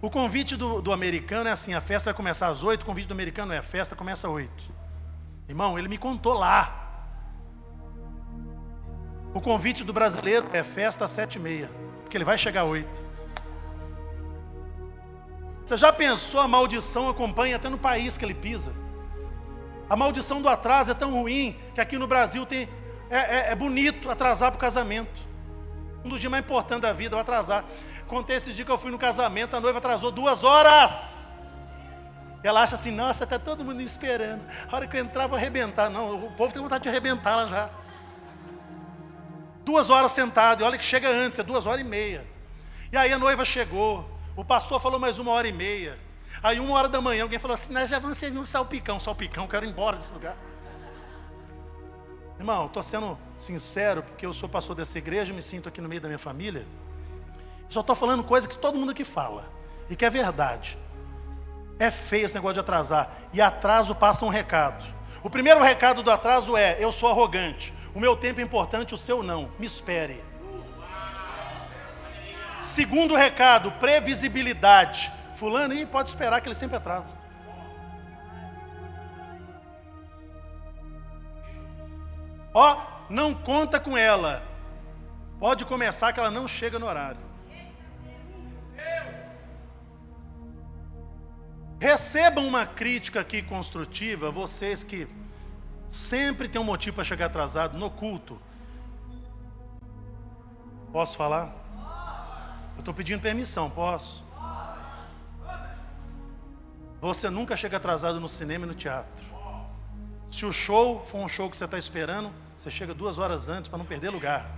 [0.00, 3.08] O convite do, do, americano é assim: a festa vai começar às oito, o convite
[3.08, 4.64] do americano é a festa começa às oito.
[5.48, 6.82] Irmão, ele me contou lá.
[9.32, 11.70] O convite do brasileiro é festa às sete e meia,
[12.02, 13.04] porque ele vai chegar às oito.
[15.64, 18.72] Você já pensou a maldição acompanha até no país que ele pisa?
[19.90, 22.68] A maldição do atraso é tão ruim que aqui no Brasil tem,
[23.10, 25.20] é, é, é bonito atrasar para o casamento.
[26.04, 27.64] Um dos dias mais importantes da vida é atrasar.
[28.06, 31.28] Contei esses dias que eu fui no casamento, a noiva atrasou duas horas.
[32.42, 34.42] Ela acha assim, nossa, está todo mundo esperando.
[34.70, 35.90] A hora que eu entrar, vou arrebentar.
[35.90, 37.70] Não, o povo tem vontade de arrebentar lá já.
[39.64, 42.24] Duas horas sentado, e olha que chega antes, é duas horas e meia.
[42.92, 45.98] E aí a noiva chegou, o pastor falou mais uma hora e meia.
[46.40, 49.48] Aí uma hora da manhã alguém falou assim, nós já vamos servir um salpicão, salpicão,
[49.48, 50.36] quero ir embora desse lugar.
[52.38, 56.00] Irmão, estou sendo sincero, porque eu sou pastor dessa igreja, me sinto aqui no meio
[56.00, 56.66] da minha família.
[57.68, 59.44] Só estou falando coisa que todo mundo aqui fala,
[59.88, 60.78] e que é verdade.
[61.78, 63.10] É feio esse negócio de atrasar.
[63.32, 64.84] E atraso passa um recado.
[65.22, 67.72] O primeiro recado do atraso é: eu sou arrogante.
[67.94, 69.50] O meu tempo é importante, o seu não.
[69.58, 70.22] Me espere.
[72.62, 75.12] Segundo recado, previsibilidade.
[75.34, 77.14] Fulano aí pode esperar que ele sempre atrasa.
[82.56, 82.78] Ó,
[83.10, 84.42] não conta com ela.
[85.38, 87.20] Pode começar que ela não chega no horário.
[91.78, 95.06] Recebam uma crítica aqui construtiva, vocês que
[95.88, 98.40] Sempre tem um motivo para chegar atrasado no culto.
[100.92, 101.54] Posso falar?
[102.74, 104.24] Eu estou pedindo permissão, posso?
[107.00, 109.24] Você nunca chega atrasado no cinema e no teatro.
[110.30, 113.68] Se o show for um show que você está esperando, você chega duas horas antes
[113.68, 114.50] para não perder lugar.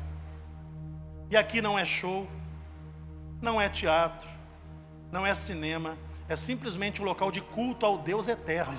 [1.30, 2.28] E aqui não é show.
[3.40, 4.28] não é teatro,
[5.12, 5.96] não é cinema,
[6.28, 8.76] é simplesmente um local de culto ao Deus eterno.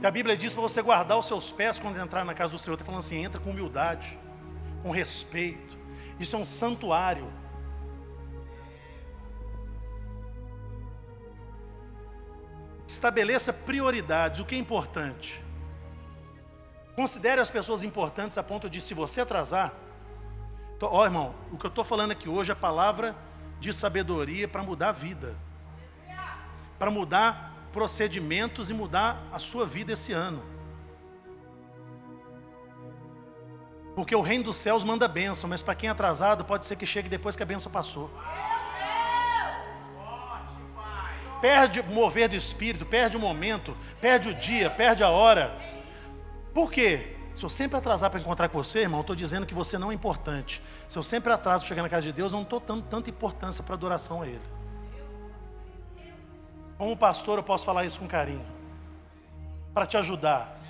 [0.00, 2.58] E a Bíblia diz para você guardar os seus pés quando entrar na casa do
[2.58, 2.74] Senhor.
[2.74, 4.16] Está falando assim: entra com humildade,
[4.82, 5.76] com respeito.
[6.20, 7.32] Isso é um santuário.
[12.86, 15.44] Estabeleça prioridades, o que é importante.
[16.98, 19.72] Considere as pessoas importantes a ponto de, se você atrasar,
[20.82, 23.14] ó irmão, o que eu estou falando aqui hoje é palavra
[23.60, 25.36] de sabedoria para mudar a vida,
[26.76, 30.42] para mudar procedimentos e mudar a sua vida esse ano.
[33.94, 36.84] Porque o reino dos céus manda bênção, mas para quem é atrasado, pode ser que
[36.84, 38.10] chegue depois que a bênção passou.
[41.40, 45.77] Perde o mover do espírito, perde o momento, perde o dia, perde a hora.
[46.52, 47.16] Por quê?
[47.34, 49.92] Se eu sempre atrasar para encontrar com você, irmão, eu estou dizendo que você não
[49.92, 50.60] é importante.
[50.88, 53.10] Se eu sempre atraso para chegar na casa de Deus, eu não estou dando tanta
[53.10, 54.40] importância para adoração a Ele.
[56.76, 58.44] Como pastor, eu posso falar isso com carinho,
[59.72, 60.60] para te ajudar.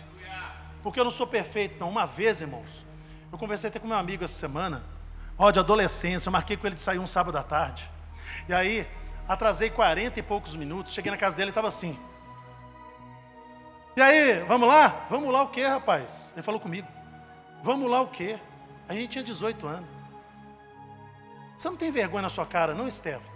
[0.82, 1.88] Porque eu não sou perfeito, não.
[1.88, 2.84] Uma vez, irmãos,
[3.30, 4.82] eu conversei até com meu amigo essa semana,
[5.38, 7.90] ó, de adolescência, eu marquei com ele de sair um sábado à tarde.
[8.48, 8.86] E aí,
[9.26, 11.98] atrasei 40 e poucos minutos, cheguei na casa dele e estava assim.
[13.98, 15.06] E aí, vamos lá?
[15.10, 16.32] Vamos lá o quê, rapaz?
[16.32, 16.86] Ele falou comigo.
[17.64, 18.38] Vamos lá o quê?
[18.88, 19.90] A gente tinha 18 anos.
[21.58, 23.28] Você não tem vergonha na sua cara, não, Estevão?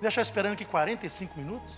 [0.00, 1.74] Deixar esperando aqui 45 minutos?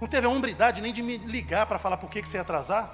[0.00, 2.40] Não teve a hombridade nem de me ligar para falar por que, que você ia
[2.40, 2.90] atrasar?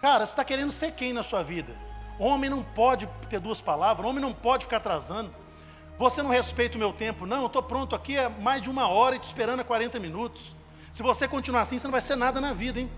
[0.00, 1.76] Cara, você está querendo ser quem na sua vida?
[2.18, 5.30] Homem não pode ter duas palavras, homem não pode ficar atrasando.
[5.98, 8.88] Você não respeita o meu tempo, não, eu estou pronto aqui há mais de uma
[8.88, 10.56] hora e te esperando há 40 minutos.
[10.92, 12.90] Se você continuar assim, você não vai ser nada na vida, hein?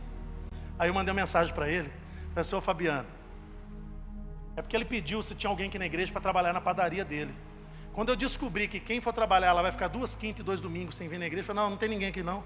[0.78, 1.90] Aí eu mandei uma mensagem para ele,
[2.32, 3.06] professor Fabiano.
[4.56, 7.34] É porque ele pediu se tinha alguém aqui na igreja para trabalhar na padaria dele.
[7.92, 10.96] Quando eu descobri que quem for trabalhar lá vai ficar duas quintas e dois domingos
[10.96, 12.44] sem vir na igreja, eu falei, não, não tem ninguém aqui não.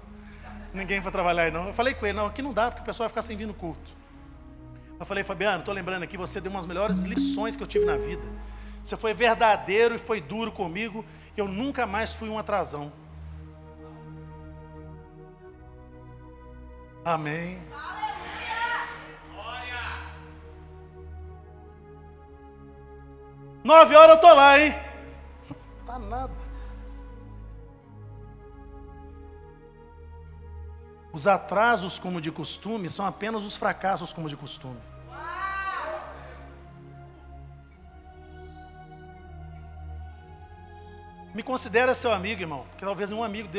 [0.73, 1.67] Ninguém para trabalhar aí não.
[1.67, 3.45] Eu falei com ele, não, aqui não dá, porque o pessoal vai ficar sem vir
[3.45, 3.91] no culto.
[4.99, 7.95] Eu falei, Fabiano, estou lembrando aqui, você deu umas melhores lições que eu tive na
[7.95, 8.23] vida.
[8.83, 11.03] Você foi verdadeiro e foi duro comigo.
[11.35, 12.91] Eu nunca mais fui um atrasão.
[17.05, 17.61] Amém.
[23.63, 24.75] Nove horas eu estou lá, hein?
[25.85, 26.33] Tá nada.
[31.13, 34.81] Os atrasos, como de costume, são apenas os fracassos, como de costume.
[41.35, 43.49] Me considera seu amigo, irmão, porque talvez um amigo,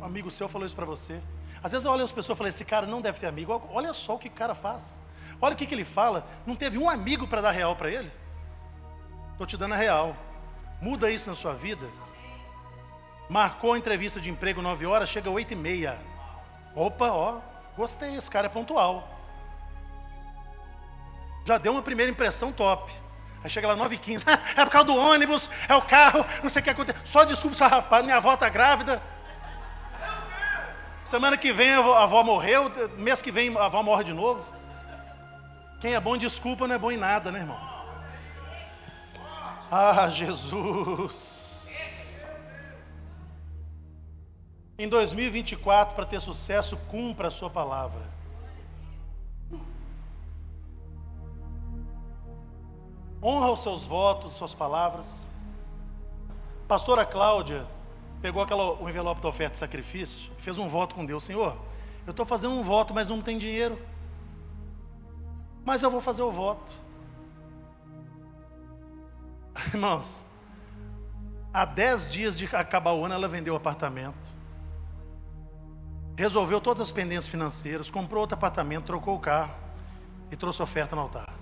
[0.00, 1.20] amigo seu falou isso para você.
[1.66, 3.60] Às vezes eu olho as pessoas e falo, esse cara não deve ter amigo.
[3.72, 5.02] Olha só o que o cara faz.
[5.40, 6.24] Olha o que, que ele fala.
[6.46, 8.08] Não teve um amigo para dar real para ele?
[9.32, 10.14] Estou te dando a real.
[10.80, 11.88] Muda isso na sua vida.
[13.28, 15.98] Marcou a entrevista de emprego 9 horas, chega 8 e meia.
[16.72, 17.40] Opa, ó,
[17.76, 19.08] gostei, esse cara é pontual.
[21.44, 22.92] Já deu uma primeira impressão top.
[23.42, 24.24] Aí chega lá 9 e 15
[24.56, 27.00] é por causa do ônibus, é o carro, não sei o que acontece.
[27.06, 29.02] Só desculpa, rapaz, minha avó está grávida.
[31.06, 34.44] Semana que vem a avó, morreu, mês que vem a avó morre de novo.
[35.80, 37.56] Quem é bom desculpa não é bom em nada, né, irmão?
[39.70, 41.64] Ah, Jesus.
[44.76, 48.02] Em 2024, para ter sucesso, cumpra a sua palavra.
[53.22, 55.24] Honra os seus votos, suas palavras.
[56.66, 57.64] Pastora Cláudia
[58.20, 61.56] pegou aquela, o envelope da oferta de sacrifício, fez um voto com Deus, Senhor,
[62.06, 63.78] eu estou fazendo um voto, mas não tem dinheiro.
[65.64, 66.72] Mas eu vou fazer o voto.
[69.74, 70.24] Irmãos,
[71.52, 74.36] há dez dias de acabar o ano, ela vendeu o apartamento.
[76.16, 79.54] Resolveu todas as pendências financeiras, comprou outro apartamento, trocou o carro
[80.30, 81.34] e trouxe oferta no altar.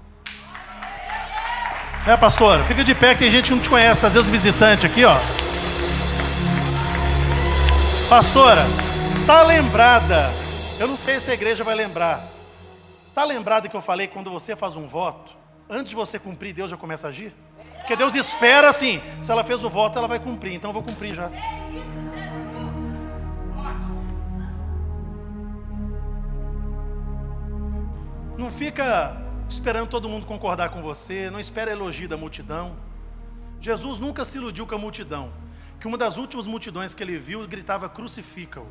[2.06, 2.64] É, pastora?
[2.64, 5.14] Fica de pé que tem gente que não te conhece, às vezes visitante aqui, ó.
[8.14, 8.62] Pastora,
[9.26, 10.30] tá lembrada?
[10.78, 12.24] Eu não sei se a igreja vai lembrar.
[13.12, 15.32] Tá lembrada que eu falei quando você faz um voto,
[15.68, 17.34] antes de você cumprir, Deus já começa a agir?
[17.78, 20.82] Porque Deus espera assim, se ela fez o voto, ela vai cumprir, então eu vou
[20.84, 21.28] cumprir já.
[28.38, 32.76] Não fica esperando todo mundo concordar com você, não espera elogio da multidão.
[33.60, 35.42] Jesus nunca se iludiu com a multidão
[35.80, 38.66] que uma das últimas multidões que ele viu gritava: crucifica-o.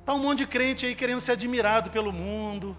[0.00, 2.76] Está um monte de crente aí querendo ser admirado pelo mundo,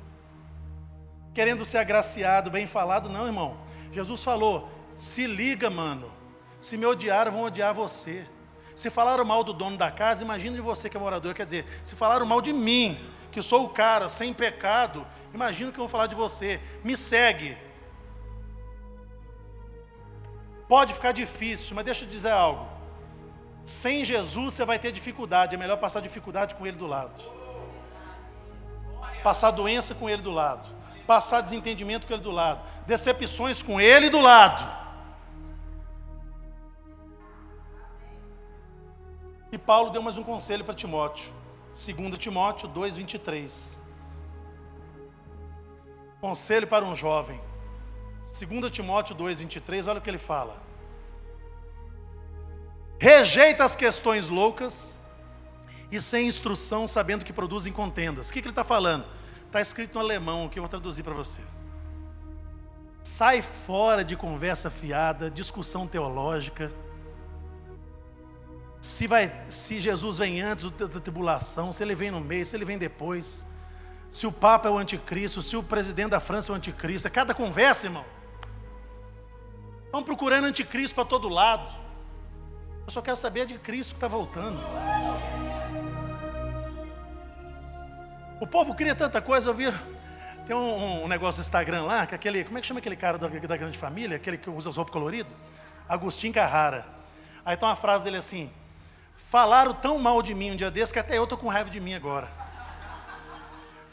[1.33, 3.09] querendo ser agraciado, bem falado.
[3.09, 3.57] Não, irmão.
[3.91, 6.11] Jesus falou: Se liga, mano.
[6.59, 8.27] Se me odiaram, vão odiar você.
[8.75, 11.33] Se falaram mal do dono da casa, imagina de você que é morador.
[11.33, 12.99] Quer dizer, se falaram mal de mim,
[13.31, 16.59] que sou o cara sem pecado, imagina que vão falar de você.
[16.83, 17.57] Me segue.
[20.67, 22.67] Pode ficar difícil, mas deixa eu dizer algo.
[23.63, 27.21] Sem Jesus você vai ter dificuldade, é melhor passar dificuldade com Ele do lado.
[29.23, 30.67] Passar doença com Ele do lado.
[31.07, 32.61] Passar desentendimento com Ele do lado.
[32.85, 34.85] Decepções com Ele do lado.
[39.51, 41.33] E Paulo deu mais um conselho para Timóteo.
[41.69, 43.77] 2 Timóteo 2,23.
[46.19, 47.39] Conselho para um jovem.
[48.37, 50.61] 2 Timóteo 2,23, olha o que ele fala.
[52.99, 55.01] Rejeita as questões loucas
[55.91, 58.29] e sem instrução, sabendo que produzem contendas.
[58.29, 59.05] O que, que ele está falando?
[59.45, 61.41] Está escrito no alemão, que eu vou traduzir para você.
[63.03, 66.71] Sai fora de conversa fiada, discussão teológica
[68.85, 72.63] se, vai, se Jesus vem antes da tribulação, se ele vem no meio, se ele
[72.63, 73.43] vem depois,
[74.11, 77.09] se o Papa é o anticristo, se o presidente da França é o anticristo, é
[77.09, 78.05] cada conversa, irmão.
[79.95, 81.73] Estão procurando anticristo para todo lado.
[82.85, 84.59] Eu só quero saber de Cristo que está voltando.
[88.41, 89.73] O povo cria tanta coisa, eu vi.
[90.45, 92.43] Tem um, um, negócio no Instagram lá, que aquele.
[92.43, 94.17] Como é que chama aquele cara da, da grande família?
[94.17, 95.31] Aquele que usa as roupas coloridas?
[95.87, 96.85] Agostinho Carrara.
[97.45, 98.51] Aí tem uma frase dele assim:
[99.29, 101.79] Falaram tão mal de mim um dia desse que até eu estou com raiva de
[101.79, 102.27] mim agora.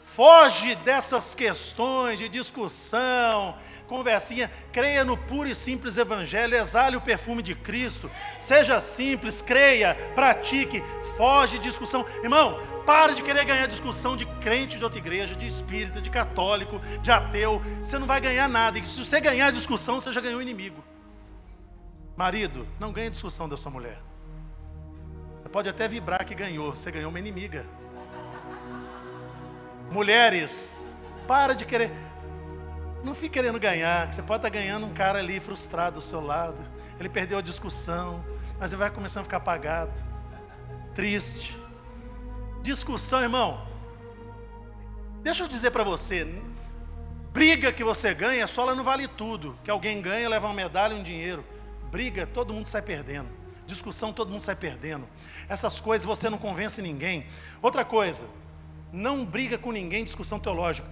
[0.07, 3.55] Foge dessas questões de discussão,
[3.93, 9.95] conversinha, creia no puro e simples Evangelho, exale o perfume de Cristo, seja simples, creia,
[10.15, 10.83] pratique,
[11.15, 12.05] foge de discussão.
[12.23, 16.79] Irmão, para de querer ganhar discussão de crente de outra igreja, de espírita, de católico,
[17.01, 17.61] de ateu.
[17.83, 18.79] Você não vai ganhar nada.
[18.79, 20.83] E se você ganhar discussão, você já ganhou inimigo.
[22.15, 23.99] Marido, não ganhe discussão da sua mulher
[25.53, 27.63] pode até vibrar que ganhou, você ganhou uma inimiga.
[29.91, 30.89] Mulheres,
[31.27, 31.91] para de querer.
[33.03, 36.57] Não fique querendo ganhar, você pode estar ganhando um cara ali frustrado do seu lado.
[36.97, 38.23] Ele perdeu a discussão,
[38.57, 39.91] mas ele vai começando a ficar apagado,
[40.95, 41.57] triste.
[42.61, 43.67] Discussão, irmão.
[45.21, 46.25] Deixa eu dizer para você,
[47.33, 49.57] briga que você ganha, só ela não vale tudo.
[49.65, 51.43] Que alguém ganha, leva uma medalha um dinheiro.
[51.91, 53.27] Briga, todo mundo sai perdendo.
[53.67, 55.07] Discussão, todo mundo sai perdendo.
[55.49, 57.27] Essas coisas você não convence ninguém.
[57.61, 58.25] Outra coisa,
[58.93, 60.87] não briga com ninguém discussão teológica.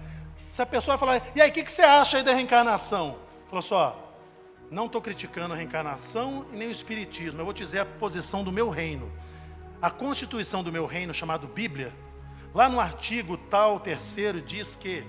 [0.52, 3.16] Se a pessoa falar, e aí, o que, que você acha aí da reencarnação?
[3.48, 4.14] Falou só,
[4.70, 8.44] não estou criticando a reencarnação e nem o espiritismo, eu vou te dizer a posição
[8.44, 9.10] do meu reino.
[9.80, 11.90] A constituição do meu reino, chamado Bíblia,
[12.54, 15.06] lá no artigo tal terceiro, diz que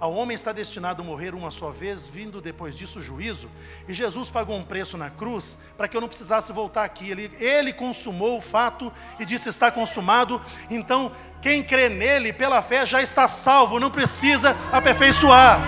[0.00, 3.50] ao homem está destinado a morrer uma só vez, vindo depois disso o juízo.
[3.88, 7.10] E Jesus pagou um preço na cruz para que eu não precisasse voltar aqui.
[7.10, 10.40] Ele, ele consumou o fato e disse: Está consumado.
[10.70, 11.10] Então,
[11.42, 15.60] quem crê nele pela fé já está salvo, não precisa aperfeiçoar.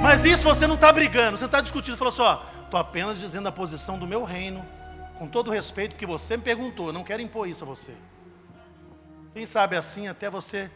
[0.00, 1.96] Mas isso você não está brigando, você está discutindo.
[1.96, 4.64] Falou só: estou apenas dizendo a posição do meu reino,
[5.18, 6.92] com todo o respeito que você me perguntou.
[6.92, 7.94] Não quero impor isso a você.
[9.34, 10.70] Quem sabe assim até você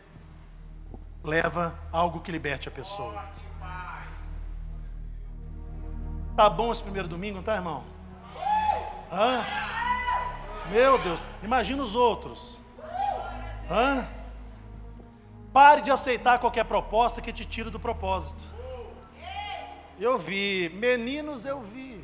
[1.23, 3.25] leva algo que liberte a pessoa.
[6.37, 7.85] Tá bom esse primeiro domingo, tá, irmão?
[9.11, 9.45] Hã?
[10.71, 12.61] Meu Deus, imagina os outros.
[13.71, 14.09] Hã?
[15.53, 18.43] Pare de aceitar qualquer proposta que te tire do propósito.
[20.01, 22.03] Eu vi, meninos eu vi.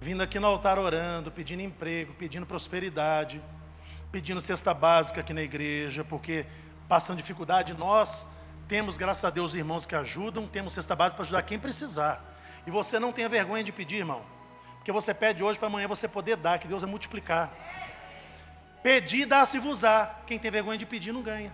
[0.00, 3.42] Vindo aqui no altar orando, pedindo emprego, pedindo prosperidade,
[4.10, 6.46] pedindo cesta básica aqui na igreja, porque
[6.88, 8.26] passando dificuldade, nós
[8.66, 12.24] temos, graças a Deus, irmãos que ajudam, temos cesta básica para ajudar quem precisar.
[12.66, 14.22] E você não tenha vergonha de pedir, irmão.
[14.76, 17.52] Porque você pede hoje para amanhã você poder dar, que Deus vai multiplicar.
[18.82, 20.22] Pedir, dá-se vos usar.
[20.26, 21.52] Quem tem vergonha de pedir não ganha.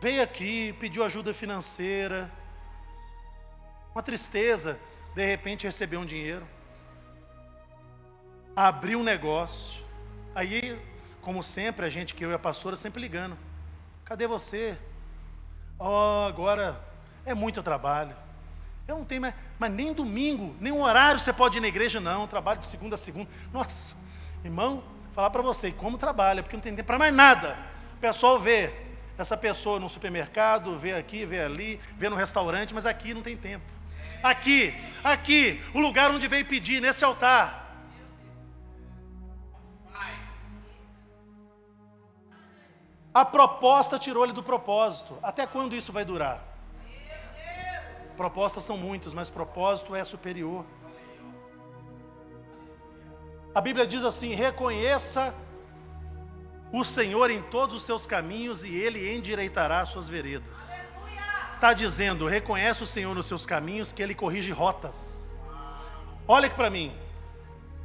[0.00, 2.30] Veio aqui, pediu ajuda financeira.
[3.94, 4.78] Uma tristeza,
[5.14, 6.46] de repente receber um dinheiro.
[8.56, 9.84] Abrir um negócio.
[10.34, 10.78] Aí
[11.22, 13.36] como sempre, a gente que eu e a pastora sempre ligando.
[14.04, 14.76] Cadê você?
[15.78, 16.80] Oh, agora
[17.24, 18.14] é muito trabalho.
[18.86, 22.00] Eu não tenho mais, mas nem domingo, nem um horário você pode ir na igreja,
[22.00, 22.26] não.
[22.26, 23.30] Trabalho de segunda a segunda.
[23.52, 23.94] Nossa,
[24.44, 27.56] irmão, falar para você, como trabalha, porque não tem tempo para mais nada.
[27.94, 28.72] O pessoal vê
[29.16, 33.36] essa pessoa no supermercado, vê aqui, vê ali, vê no restaurante, mas aqui não tem
[33.36, 33.64] tempo.
[34.22, 37.59] Aqui, aqui, o lugar onde veio pedir, nesse altar.
[43.12, 45.18] A proposta tirou ele do propósito.
[45.22, 46.42] Até quando isso vai durar?
[48.16, 50.64] Propostas são muitas, mas propósito é superior.
[53.54, 55.34] A Bíblia diz assim: reconheça
[56.72, 60.58] o Senhor em todos os seus caminhos e ele endireitará as suas veredas.
[61.54, 65.36] Está dizendo, reconhece o Senhor nos seus caminhos, que ele corrige rotas.
[66.26, 66.96] Olha aqui para mim.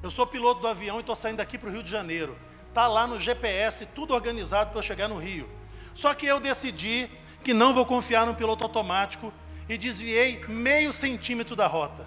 [0.04, 2.38] Eu sou piloto do avião e estou saindo daqui para o Rio de Janeiro.
[2.76, 5.48] Está lá no GPS, tudo organizado para eu chegar no Rio.
[5.94, 7.10] Só que eu decidi
[7.42, 9.32] que não vou confiar no piloto automático
[9.70, 12.06] e desviei meio centímetro da rota.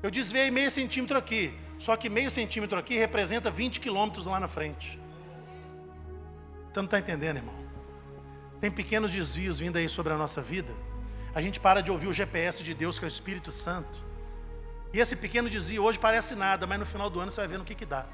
[0.00, 4.46] Eu desviei meio centímetro aqui, só que meio centímetro aqui representa 20 quilômetros lá na
[4.46, 5.00] frente.
[6.72, 7.56] Você não está entendendo, irmão?
[8.60, 10.72] Tem pequenos desvios vindo aí sobre a nossa vida.
[11.34, 13.98] A gente para de ouvir o GPS de Deus, que é o Espírito Santo.
[14.92, 17.58] E esse pequeno desvio hoje parece nada, mas no final do ano você vai ver
[17.58, 18.06] no que, que dá.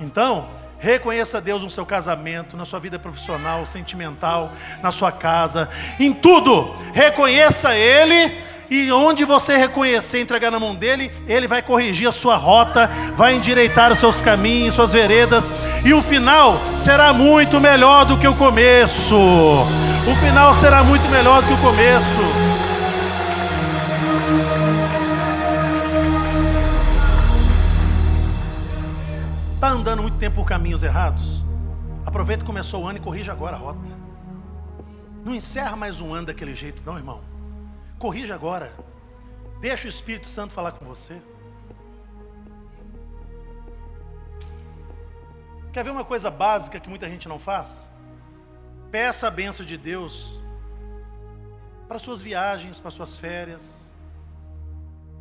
[0.00, 5.68] Então, reconheça Deus no seu casamento, na sua vida profissional, sentimental, na sua casa,
[5.98, 6.74] em tudo.
[6.92, 12.36] Reconheça Ele e onde você reconhecer, entregar na mão dele, ele vai corrigir a sua
[12.36, 15.50] rota, vai endireitar os seus caminhos, suas veredas,
[15.84, 19.14] e o final será muito melhor do que o começo.
[19.14, 22.45] O final será muito melhor do que o começo.
[29.86, 31.44] Andando muito tempo por caminhos errados?
[32.04, 33.78] Aproveita que começou o ano e corrija agora a rota.
[35.24, 37.20] Não encerra mais um ano daquele jeito, não, irmão.
[37.96, 38.72] Corrija agora.
[39.60, 41.22] Deixa o Espírito Santo falar com você.
[45.72, 47.88] Quer ver uma coisa básica que muita gente não faz?
[48.90, 50.40] Peça a benção de Deus
[51.86, 53.88] para suas viagens, para suas férias.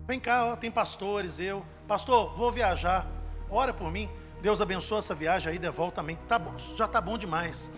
[0.08, 1.64] Vem cá, tem pastores, eu.
[1.88, 3.06] Pastor, vou viajar.
[3.48, 4.10] Ora por mim.
[4.42, 6.18] Deus abençoa essa viagem aí, devolve também.
[6.28, 7.72] Tá bom, já tá bom demais.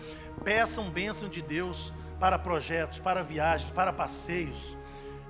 [0.44, 4.76] Peçam bênção de Deus para projetos, para viagens, para passeios.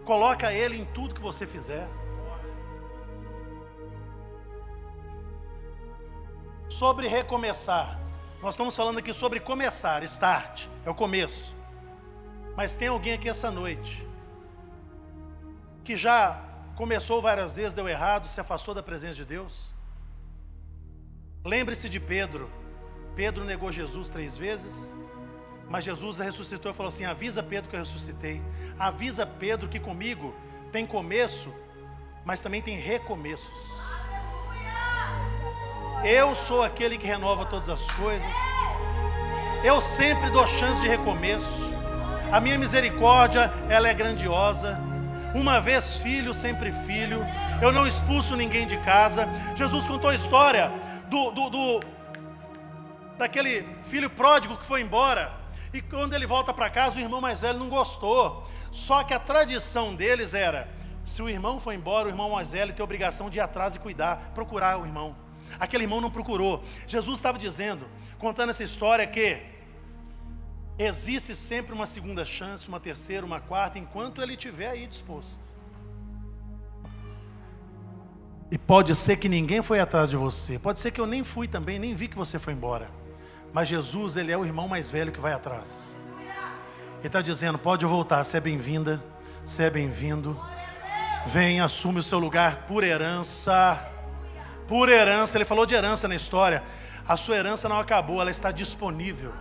[0.05, 1.89] Coloca Ele em tudo que você fizer.
[6.68, 7.99] Sobre recomeçar.
[8.43, 11.55] Nós estamos falando aqui sobre começar, start, é o começo.
[12.57, 14.07] Mas tem alguém aqui essa noite
[15.85, 16.41] que já
[16.76, 19.74] começou várias vezes, deu errado, se afastou da presença de Deus?
[21.49, 22.51] Lembre-se de Pedro.
[23.16, 24.94] Pedro negou Jesus três vezes,
[25.66, 28.42] mas Jesus ressuscitou e falou assim: avisa Pedro que eu ressuscitei.
[28.78, 30.34] Avisa Pedro que comigo
[30.70, 31.49] tem começo,
[32.22, 33.66] mas também tem recomeços.
[36.05, 38.28] Eu sou aquele que renova todas as coisas.
[39.64, 41.72] Eu sempre dou chance de recomeço.
[42.30, 44.78] A minha misericórdia, ela é grandiosa.
[45.34, 47.24] Uma vez filho, sempre filho.
[47.62, 49.26] Eu não expulso ninguém de casa.
[49.57, 51.81] Jesus contou a história do, do, do
[53.17, 55.37] daquele filho pródigo que foi embora.
[55.73, 58.47] E quando ele volta para casa, o irmão mais velho não gostou.
[58.71, 60.69] Só que a tradição deles era:
[61.05, 63.75] se o irmão for embora, o irmão mais velho tem a obrigação de ir atrás
[63.75, 65.17] e cuidar, procurar o irmão.
[65.59, 66.63] Aquele irmão não procurou.
[66.87, 67.87] Jesus estava dizendo,
[68.19, 69.41] contando essa história, que
[70.79, 75.58] existe sempre uma segunda chance, uma terceira, uma quarta, enquanto ele estiver aí disposto.
[78.51, 81.46] E pode ser que ninguém foi atrás de você, pode ser que eu nem fui
[81.46, 82.90] também, nem vi que você foi embora.
[83.53, 85.96] Mas Jesus, ele é o irmão mais velho que vai atrás.
[86.99, 89.03] Ele está dizendo: pode voltar, você é bem-vinda,
[89.44, 90.38] você é bem-vindo.
[91.26, 93.86] Vem, assume o seu lugar por herança.
[94.66, 96.62] Por herança, ele falou de herança na história.
[97.07, 99.32] A sua herança não acabou, ela está disponível.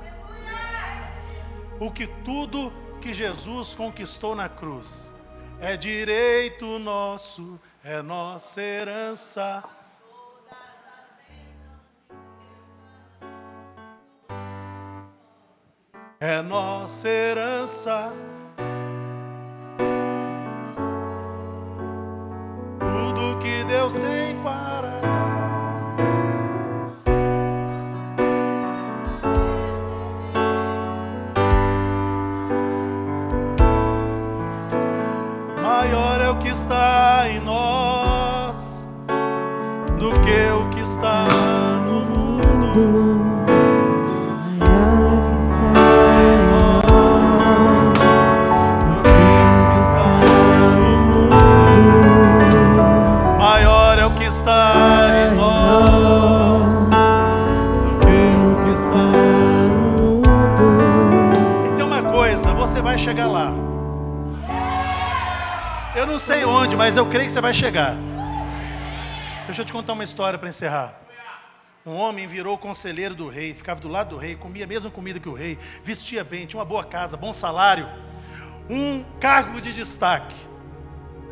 [1.79, 5.15] O que tudo que Jesus conquistou na cruz
[5.59, 9.63] é direito nosso, é nossa herança.
[16.19, 18.11] é nossa herança.
[22.79, 25.46] Tudo que Deus tem para dar.
[66.87, 67.97] Mas eu creio que você vai chegar.
[69.45, 70.97] Deixa eu te contar uma história para encerrar.
[71.85, 75.19] Um homem virou conselheiro do rei, ficava do lado do rei, comia a mesma comida
[75.19, 77.89] que o rei, vestia bem, tinha uma boa casa, bom salário.
[78.69, 80.33] um cargo de destaque.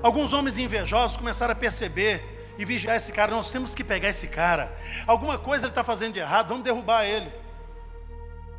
[0.03, 3.31] Alguns homens invejosos começaram a perceber e vigiar esse cara.
[3.31, 4.77] Nós temos que pegar esse cara.
[5.07, 7.31] Alguma coisa ele está fazendo de errado, vamos derrubar ele.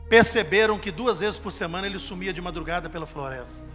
[0.09, 3.69] Perceberam que duas vezes por semana ele sumia de madrugada pela floresta.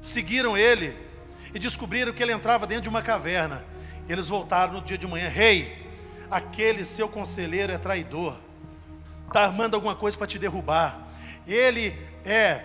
[0.00, 1.12] Seguiram ele
[1.54, 3.64] e descobriram que ele entrava dentro de uma caverna.
[4.08, 5.86] Eles voltaram no dia de manhã: Rei,
[6.30, 8.36] aquele seu conselheiro é traidor,
[9.26, 10.98] está armando alguma coisa para te derrubar.
[11.46, 12.64] Ele é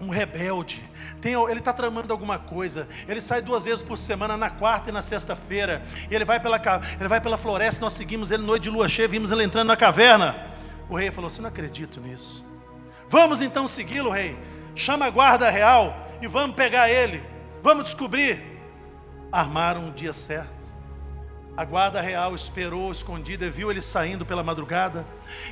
[0.00, 0.82] um rebelde.
[1.20, 2.88] Tem, ele está tramando alguma coisa.
[3.06, 5.82] Ele sai duas vezes por semana, na quarta e na sexta-feira.
[6.10, 6.60] Ele vai pela,
[6.98, 7.80] ele vai pela floresta.
[7.80, 10.36] Nós seguimos ele noite de lua cheia, vimos ele entrando na caverna.
[10.88, 12.44] O rei falou: Você não acredito nisso.
[13.08, 14.36] Vamos então segui-lo, rei.
[14.74, 17.33] Chama a guarda real e vamos pegar ele.
[17.64, 18.42] Vamos descobrir.
[19.32, 20.52] Armaram um dia certo.
[21.56, 25.06] A guarda real esperou escondida, viu ele saindo pela madrugada,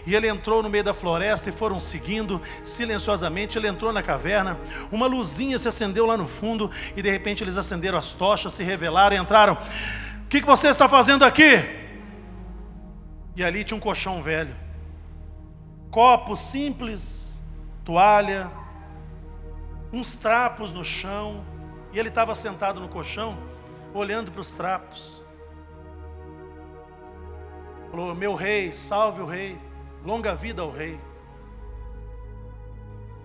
[0.04, 3.56] e ele entrou no meio da floresta e foram seguindo silenciosamente.
[3.56, 4.58] Ele entrou na caverna,
[4.90, 8.62] uma luzinha se acendeu lá no fundo, e de repente eles acenderam as tochas, se
[8.62, 9.54] revelaram e entraram.
[9.54, 11.64] O que, que você está fazendo aqui?
[13.34, 14.54] E ali tinha um colchão velho,
[15.90, 17.40] copo simples,
[17.82, 18.50] toalha,
[19.90, 21.42] uns trapos no chão,
[21.92, 23.36] e ele estava sentado no colchão,
[23.92, 25.22] olhando para os trapos.
[27.90, 29.58] Falou: Meu rei, salve o rei,
[30.04, 30.98] longa vida ao rei.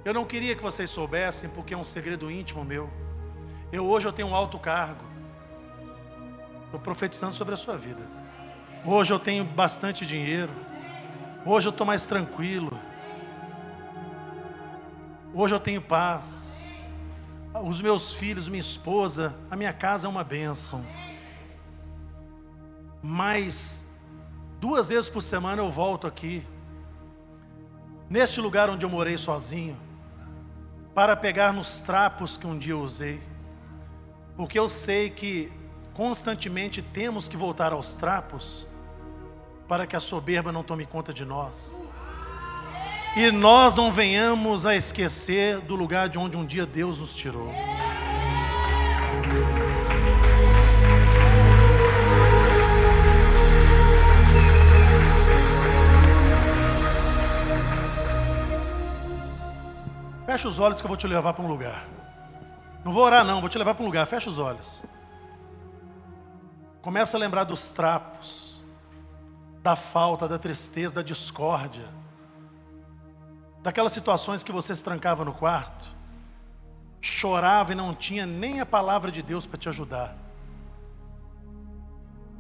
[0.04, 2.90] Eu não queria que vocês soubessem, porque é um segredo íntimo meu.
[3.72, 5.04] Eu hoje eu tenho um alto cargo.
[6.66, 8.02] Estou profetizando sobre a sua vida.
[8.86, 10.52] Hoje eu tenho bastante dinheiro.
[11.46, 12.78] Hoje eu estou mais tranquilo.
[15.34, 16.67] Hoje eu tenho paz.
[17.54, 20.86] Os meus filhos, minha esposa, a minha casa é uma bênção.
[23.02, 23.86] Mas
[24.60, 26.44] Duas vezes por semana eu volto aqui,
[28.10, 29.78] neste lugar onde eu morei sozinho,
[30.96, 33.22] para pegar nos trapos que um dia eu usei,
[34.36, 35.52] porque eu sei que
[35.94, 38.68] constantemente temos que voltar aos trapos,
[39.68, 41.80] para que a soberba não tome conta de nós,
[43.18, 47.52] e nós não venhamos a esquecer do lugar de onde um dia Deus nos tirou.
[60.28, 61.88] Fecha os olhos que eu vou te levar para um lugar.
[62.86, 64.06] Não vou orar, não, vou te levar para um lugar.
[64.06, 64.84] Fecha os olhos.
[66.84, 68.62] Começa a lembrar dos trapos,
[69.64, 71.97] da falta, da tristeza, da discórdia,
[73.62, 75.90] daquelas situações que você se trancava no quarto,
[77.02, 80.16] chorava e não tinha nem a palavra de Deus para te ajudar.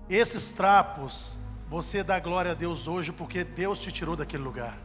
[0.10, 1.40] Esses trapos,
[1.70, 4.78] você dá glória a Deus hoje porque Deus te tirou daquele lugar,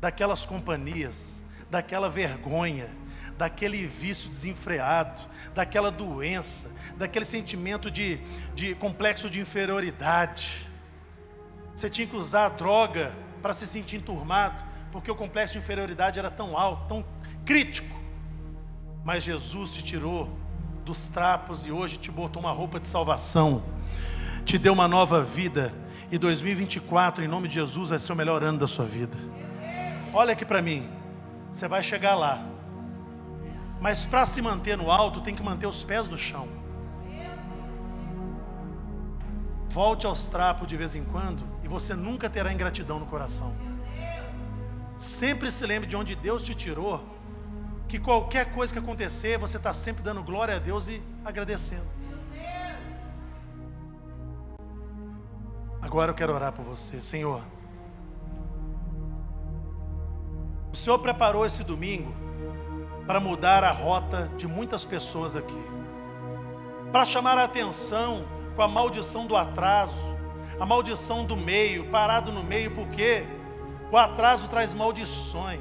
[0.00, 1.40] daquelas companhias
[1.70, 2.90] daquela vergonha,
[3.38, 5.22] daquele vício desenfreado,
[5.54, 8.18] daquela doença, daquele sentimento de,
[8.54, 10.68] de complexo de inferioridade.
[11.74, 16.30] Você tinha que usar droga para se sentir enturmado, porque o complexo de inferioridade era
[16.30, 17.04] tão alto, tão
[17.44, 17.98] crítico.
[19.04, 20.30] Mas Jesus te tirou
[20.84, 23.62] dos trapos e hoje te botou uma roupa de salvação,
[24.44, 25.72] te deu uma nova vida.
[26.10, 29.16] E 2024, em nome de Jesus, vai ser o melhor ano da sua vida.
[30.12, 30.88] Olha aqui para mim.
[31.52, 32.44] Você vai chegar lá.
[33.80, 36.48] Mas para se manter no alto, tem que manter os pés no chão.
[39.68, 43.54] Volte aos trapos de vez em quando e você nunca terá ingratidão no coração.
[45.00, 47.02] Sempre se lembre de onde Deus te tirou,
[47.88, 51.86] que qualquer coisa que acontecer, você está sempre dando glória a Deus e agradecendo.
[55.80, 57.40] Agora eu quero orar por você, Senhor.
[60.70, 62.14] O Senhor preparou esse domingo
[63.06, 65.64] para mudar a rota de muitas pessoas aqui,
[66.92, 70.14] para chamar a atenção com a maldição do atraso,
[70.60, 73.39] a maldição do meio, parado no meio, porque
[73.90, 75.60] o atraso traz maldições,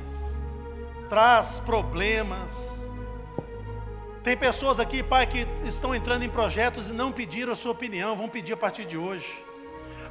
[1.10, 2.88] traz problemas.
[4.24, 8.16] Tem pessoas aqui, Pai, que estão entrando em projetos e não pediram a sua opinião,
[8.16, 9.44] vão pedir a partir de hoje.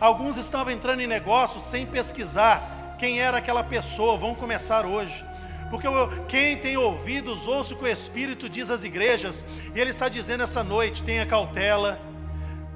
[0.01, 4.17] Alguns estavam entrando em negócios sem pesquisar, quem era aquela pessoa.
[4.17, 5.25] Vamos começar hoje.
[5.71, 5.87] Porque
[6.29, 9.45] quem tem ouvidos, ouça o que o Espírito diz às igrejas.
[9.75, 12.01] E Ele está dizendo essa noite: tenha cautela,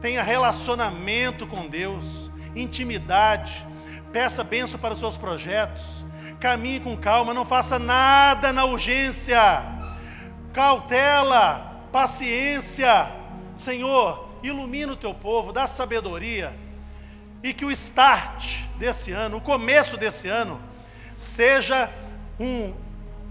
[0.00, 3.66] tenha relacionamento com Deus, intimidade,
[4.12, 6.04] peça bênção para os seus projetos,
[6.38, 9.40] caminhe com calma, não faça nada na urgência.
[10.52, 13.10] Cautela, paciência,
[13.56, 16.54] Senhor, ilumina o teu povo, dá sabedoria.
[17.42, 20.60] E que o start desse ano, o começo desse ano,
[21.16, 21.90] seja
[22.38, 22.74] um,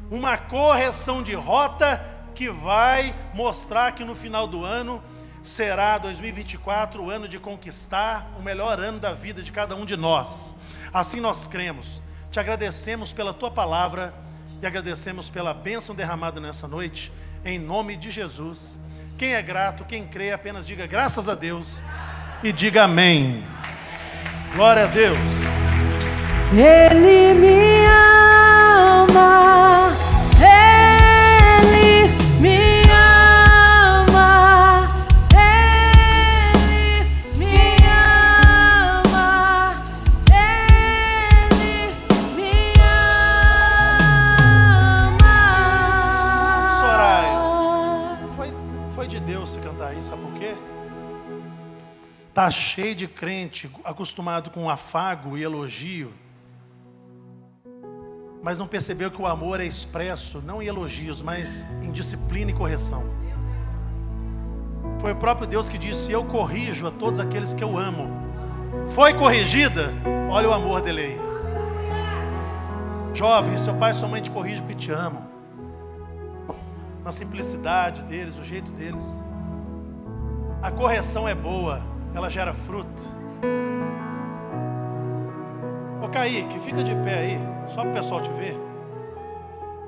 [0.09, 2.03] uma correção de rota
[2.34, 5.01] que vai mostrar que no final do ano
[5.43, 9.97] será 2024 o ano de conquistar o melhor ano da vida de cada um de
[9.97, 10.55] nós.
[10.93, 12.01] Assim nós cremos.
[12.31, 14.13] Te agradecemos pela tua palavra
[14.61, 17.11] e agradecemos pela bênção derramada nessa noite,
[17.43, 18.79] em nome de Jesus.
[19.17, 21.81] Quem é grato, quem crê, apenas diga graças a Deus
[22.43, 23.43] e diga amém.
[24.55, 25.17] Glória a Deus.
[26.51, 27.85] Ele me
[29.07, 29.93] ama,
[52.41, 56.11] Tá cheio de crente acostumado com afago e elogio,
[58.41, 62.53] mas não percebeu que o amor é expresso não em elogios, mas em disciplina e
[62.55, 63.03] correção.
[64.99, 68.09] Foi o próprio Deus que disse: Eu corrijo a todos aqueles que eu amo.
[68.87, 69.93] Foi corrigida?
[70.27, 71.17] Olha o amor dele aí.
[73.13, 75.27] Jovem, seu pai e sua mãe te corrigem porque te amam.
[77.03, 79.05] Na simplicidade deles, o jeito deles.
[80.59, 83.01] A correção é boa, ela gera fruto.
[86.03, 87.39] Ô Kaique, fica de pé aí,
[87.70, 88.57] só para o pessoal te ver.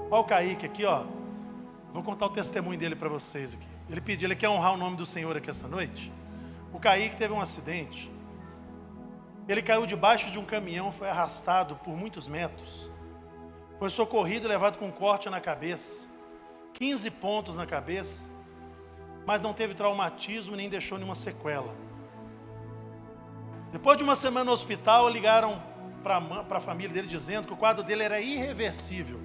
[0.10, 1.04] Olha o Kaique aqui, ó.
[1.92, 3.68] Vou contar o testemunho dele para vocês aqui.
[3.90, 6.12] Ele pediu, ele quer honrar o nome do Senhor aqui essa noite.
[6.72, 8.12] O Kaique teve um acidente.
[9.48, 12.90] Ele caiu debaixo de um caminhão, foi arrastado por muitos metros.
[13.78, 16.08] Foi socorrido e levado com um corte na cabeça.
[16.74, 18.30] 15 pontos na cabeça.
[19.26, 21.74] Mas não teve traumatismo nem deixou nenhuma sequela.
[23.74, 25.60] Depois de uma semana no hospital, ligaram
[26.04, 29.20] para a família dele dizendo que o quadro dele era irreversível.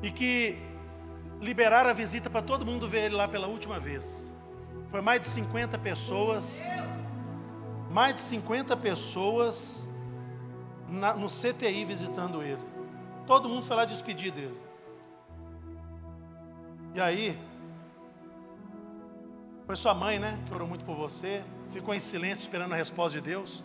[0.00, 0.56] E que
[1.40, 4.32] liberaram a visita para todo mundo ver ele lá pela última vez.
[4.92, 6.62] Foi mais de 50 pessoas,
[7.90, 9.88] mais de 50 pessoas
[10.88, 12.62] na, no CTI visitando ele.
[13.26, 14.56] Todo mundo foi lá despedir dele.
[16.94, 17.36] E aí,
[19.66, 23.20] foi sua mãe, né, que orou muito por você, ficou em silêncio esperando a resposta
[23.20, 23.64] de Deus.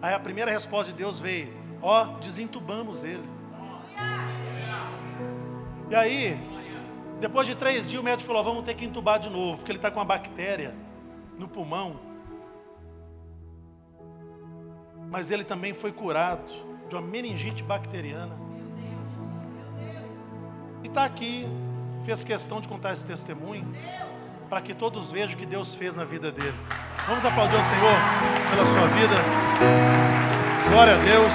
[0.00, 3.28] Aí a primeira resposta de Deus veio: Ó, desentubamos ele.
[5.90, 6.38] E aí,
[7.20, 9.78] depois de três dias, o médico falou: Vamos ter que entubar de novo, porque ele
[9.78, 10.74] está com uma bactéria
[11.36, 12.00] no pulmão.
[15.10, 16.44] Mas ele também foi curado
[16.88, 18.36] de uma meningite bacteriana.
[20.82, 21.46] E está aqui,
[22.04, 23.66] fez questão de contar esse testemunho,
[24.48, 26.56] para que todos vejam o que Deus fez na vida dele.
[27.06, 27.96] Vamos aplaudir ao Senhor
[28.50, 29.14] pela sua vida.
[30.68, 31.32] Glória a Deus.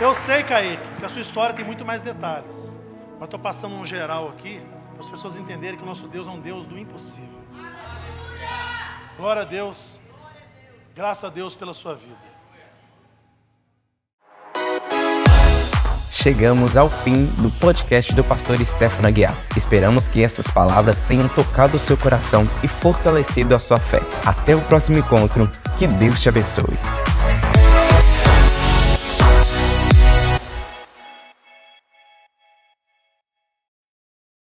[0.00, 2.78] Eu sei, Kaique, que a sua história tem muito mais detalhes.
[3.14, 4.60] Mas estou passando um geral aqui,
[4.90, 7.40] para as pessoas entenderem que o nosso Deus é um Deus do impossível.
[9.16, 10.00] Glória a Deus.
[10.94, 12.33] Graças a Deus pela sua vida.
[16.24, 19.36] Chegamos ao fim do podcast do pastor Stefano Aguiar.
[19.54, 24.00] Esperamos que essas palavras tenham tocado o seu coração e fortalecido a sua fé.
[24.24, 25.52] Até o próximo encontro.
[25.78, 26.78] Que Deus te abençoe.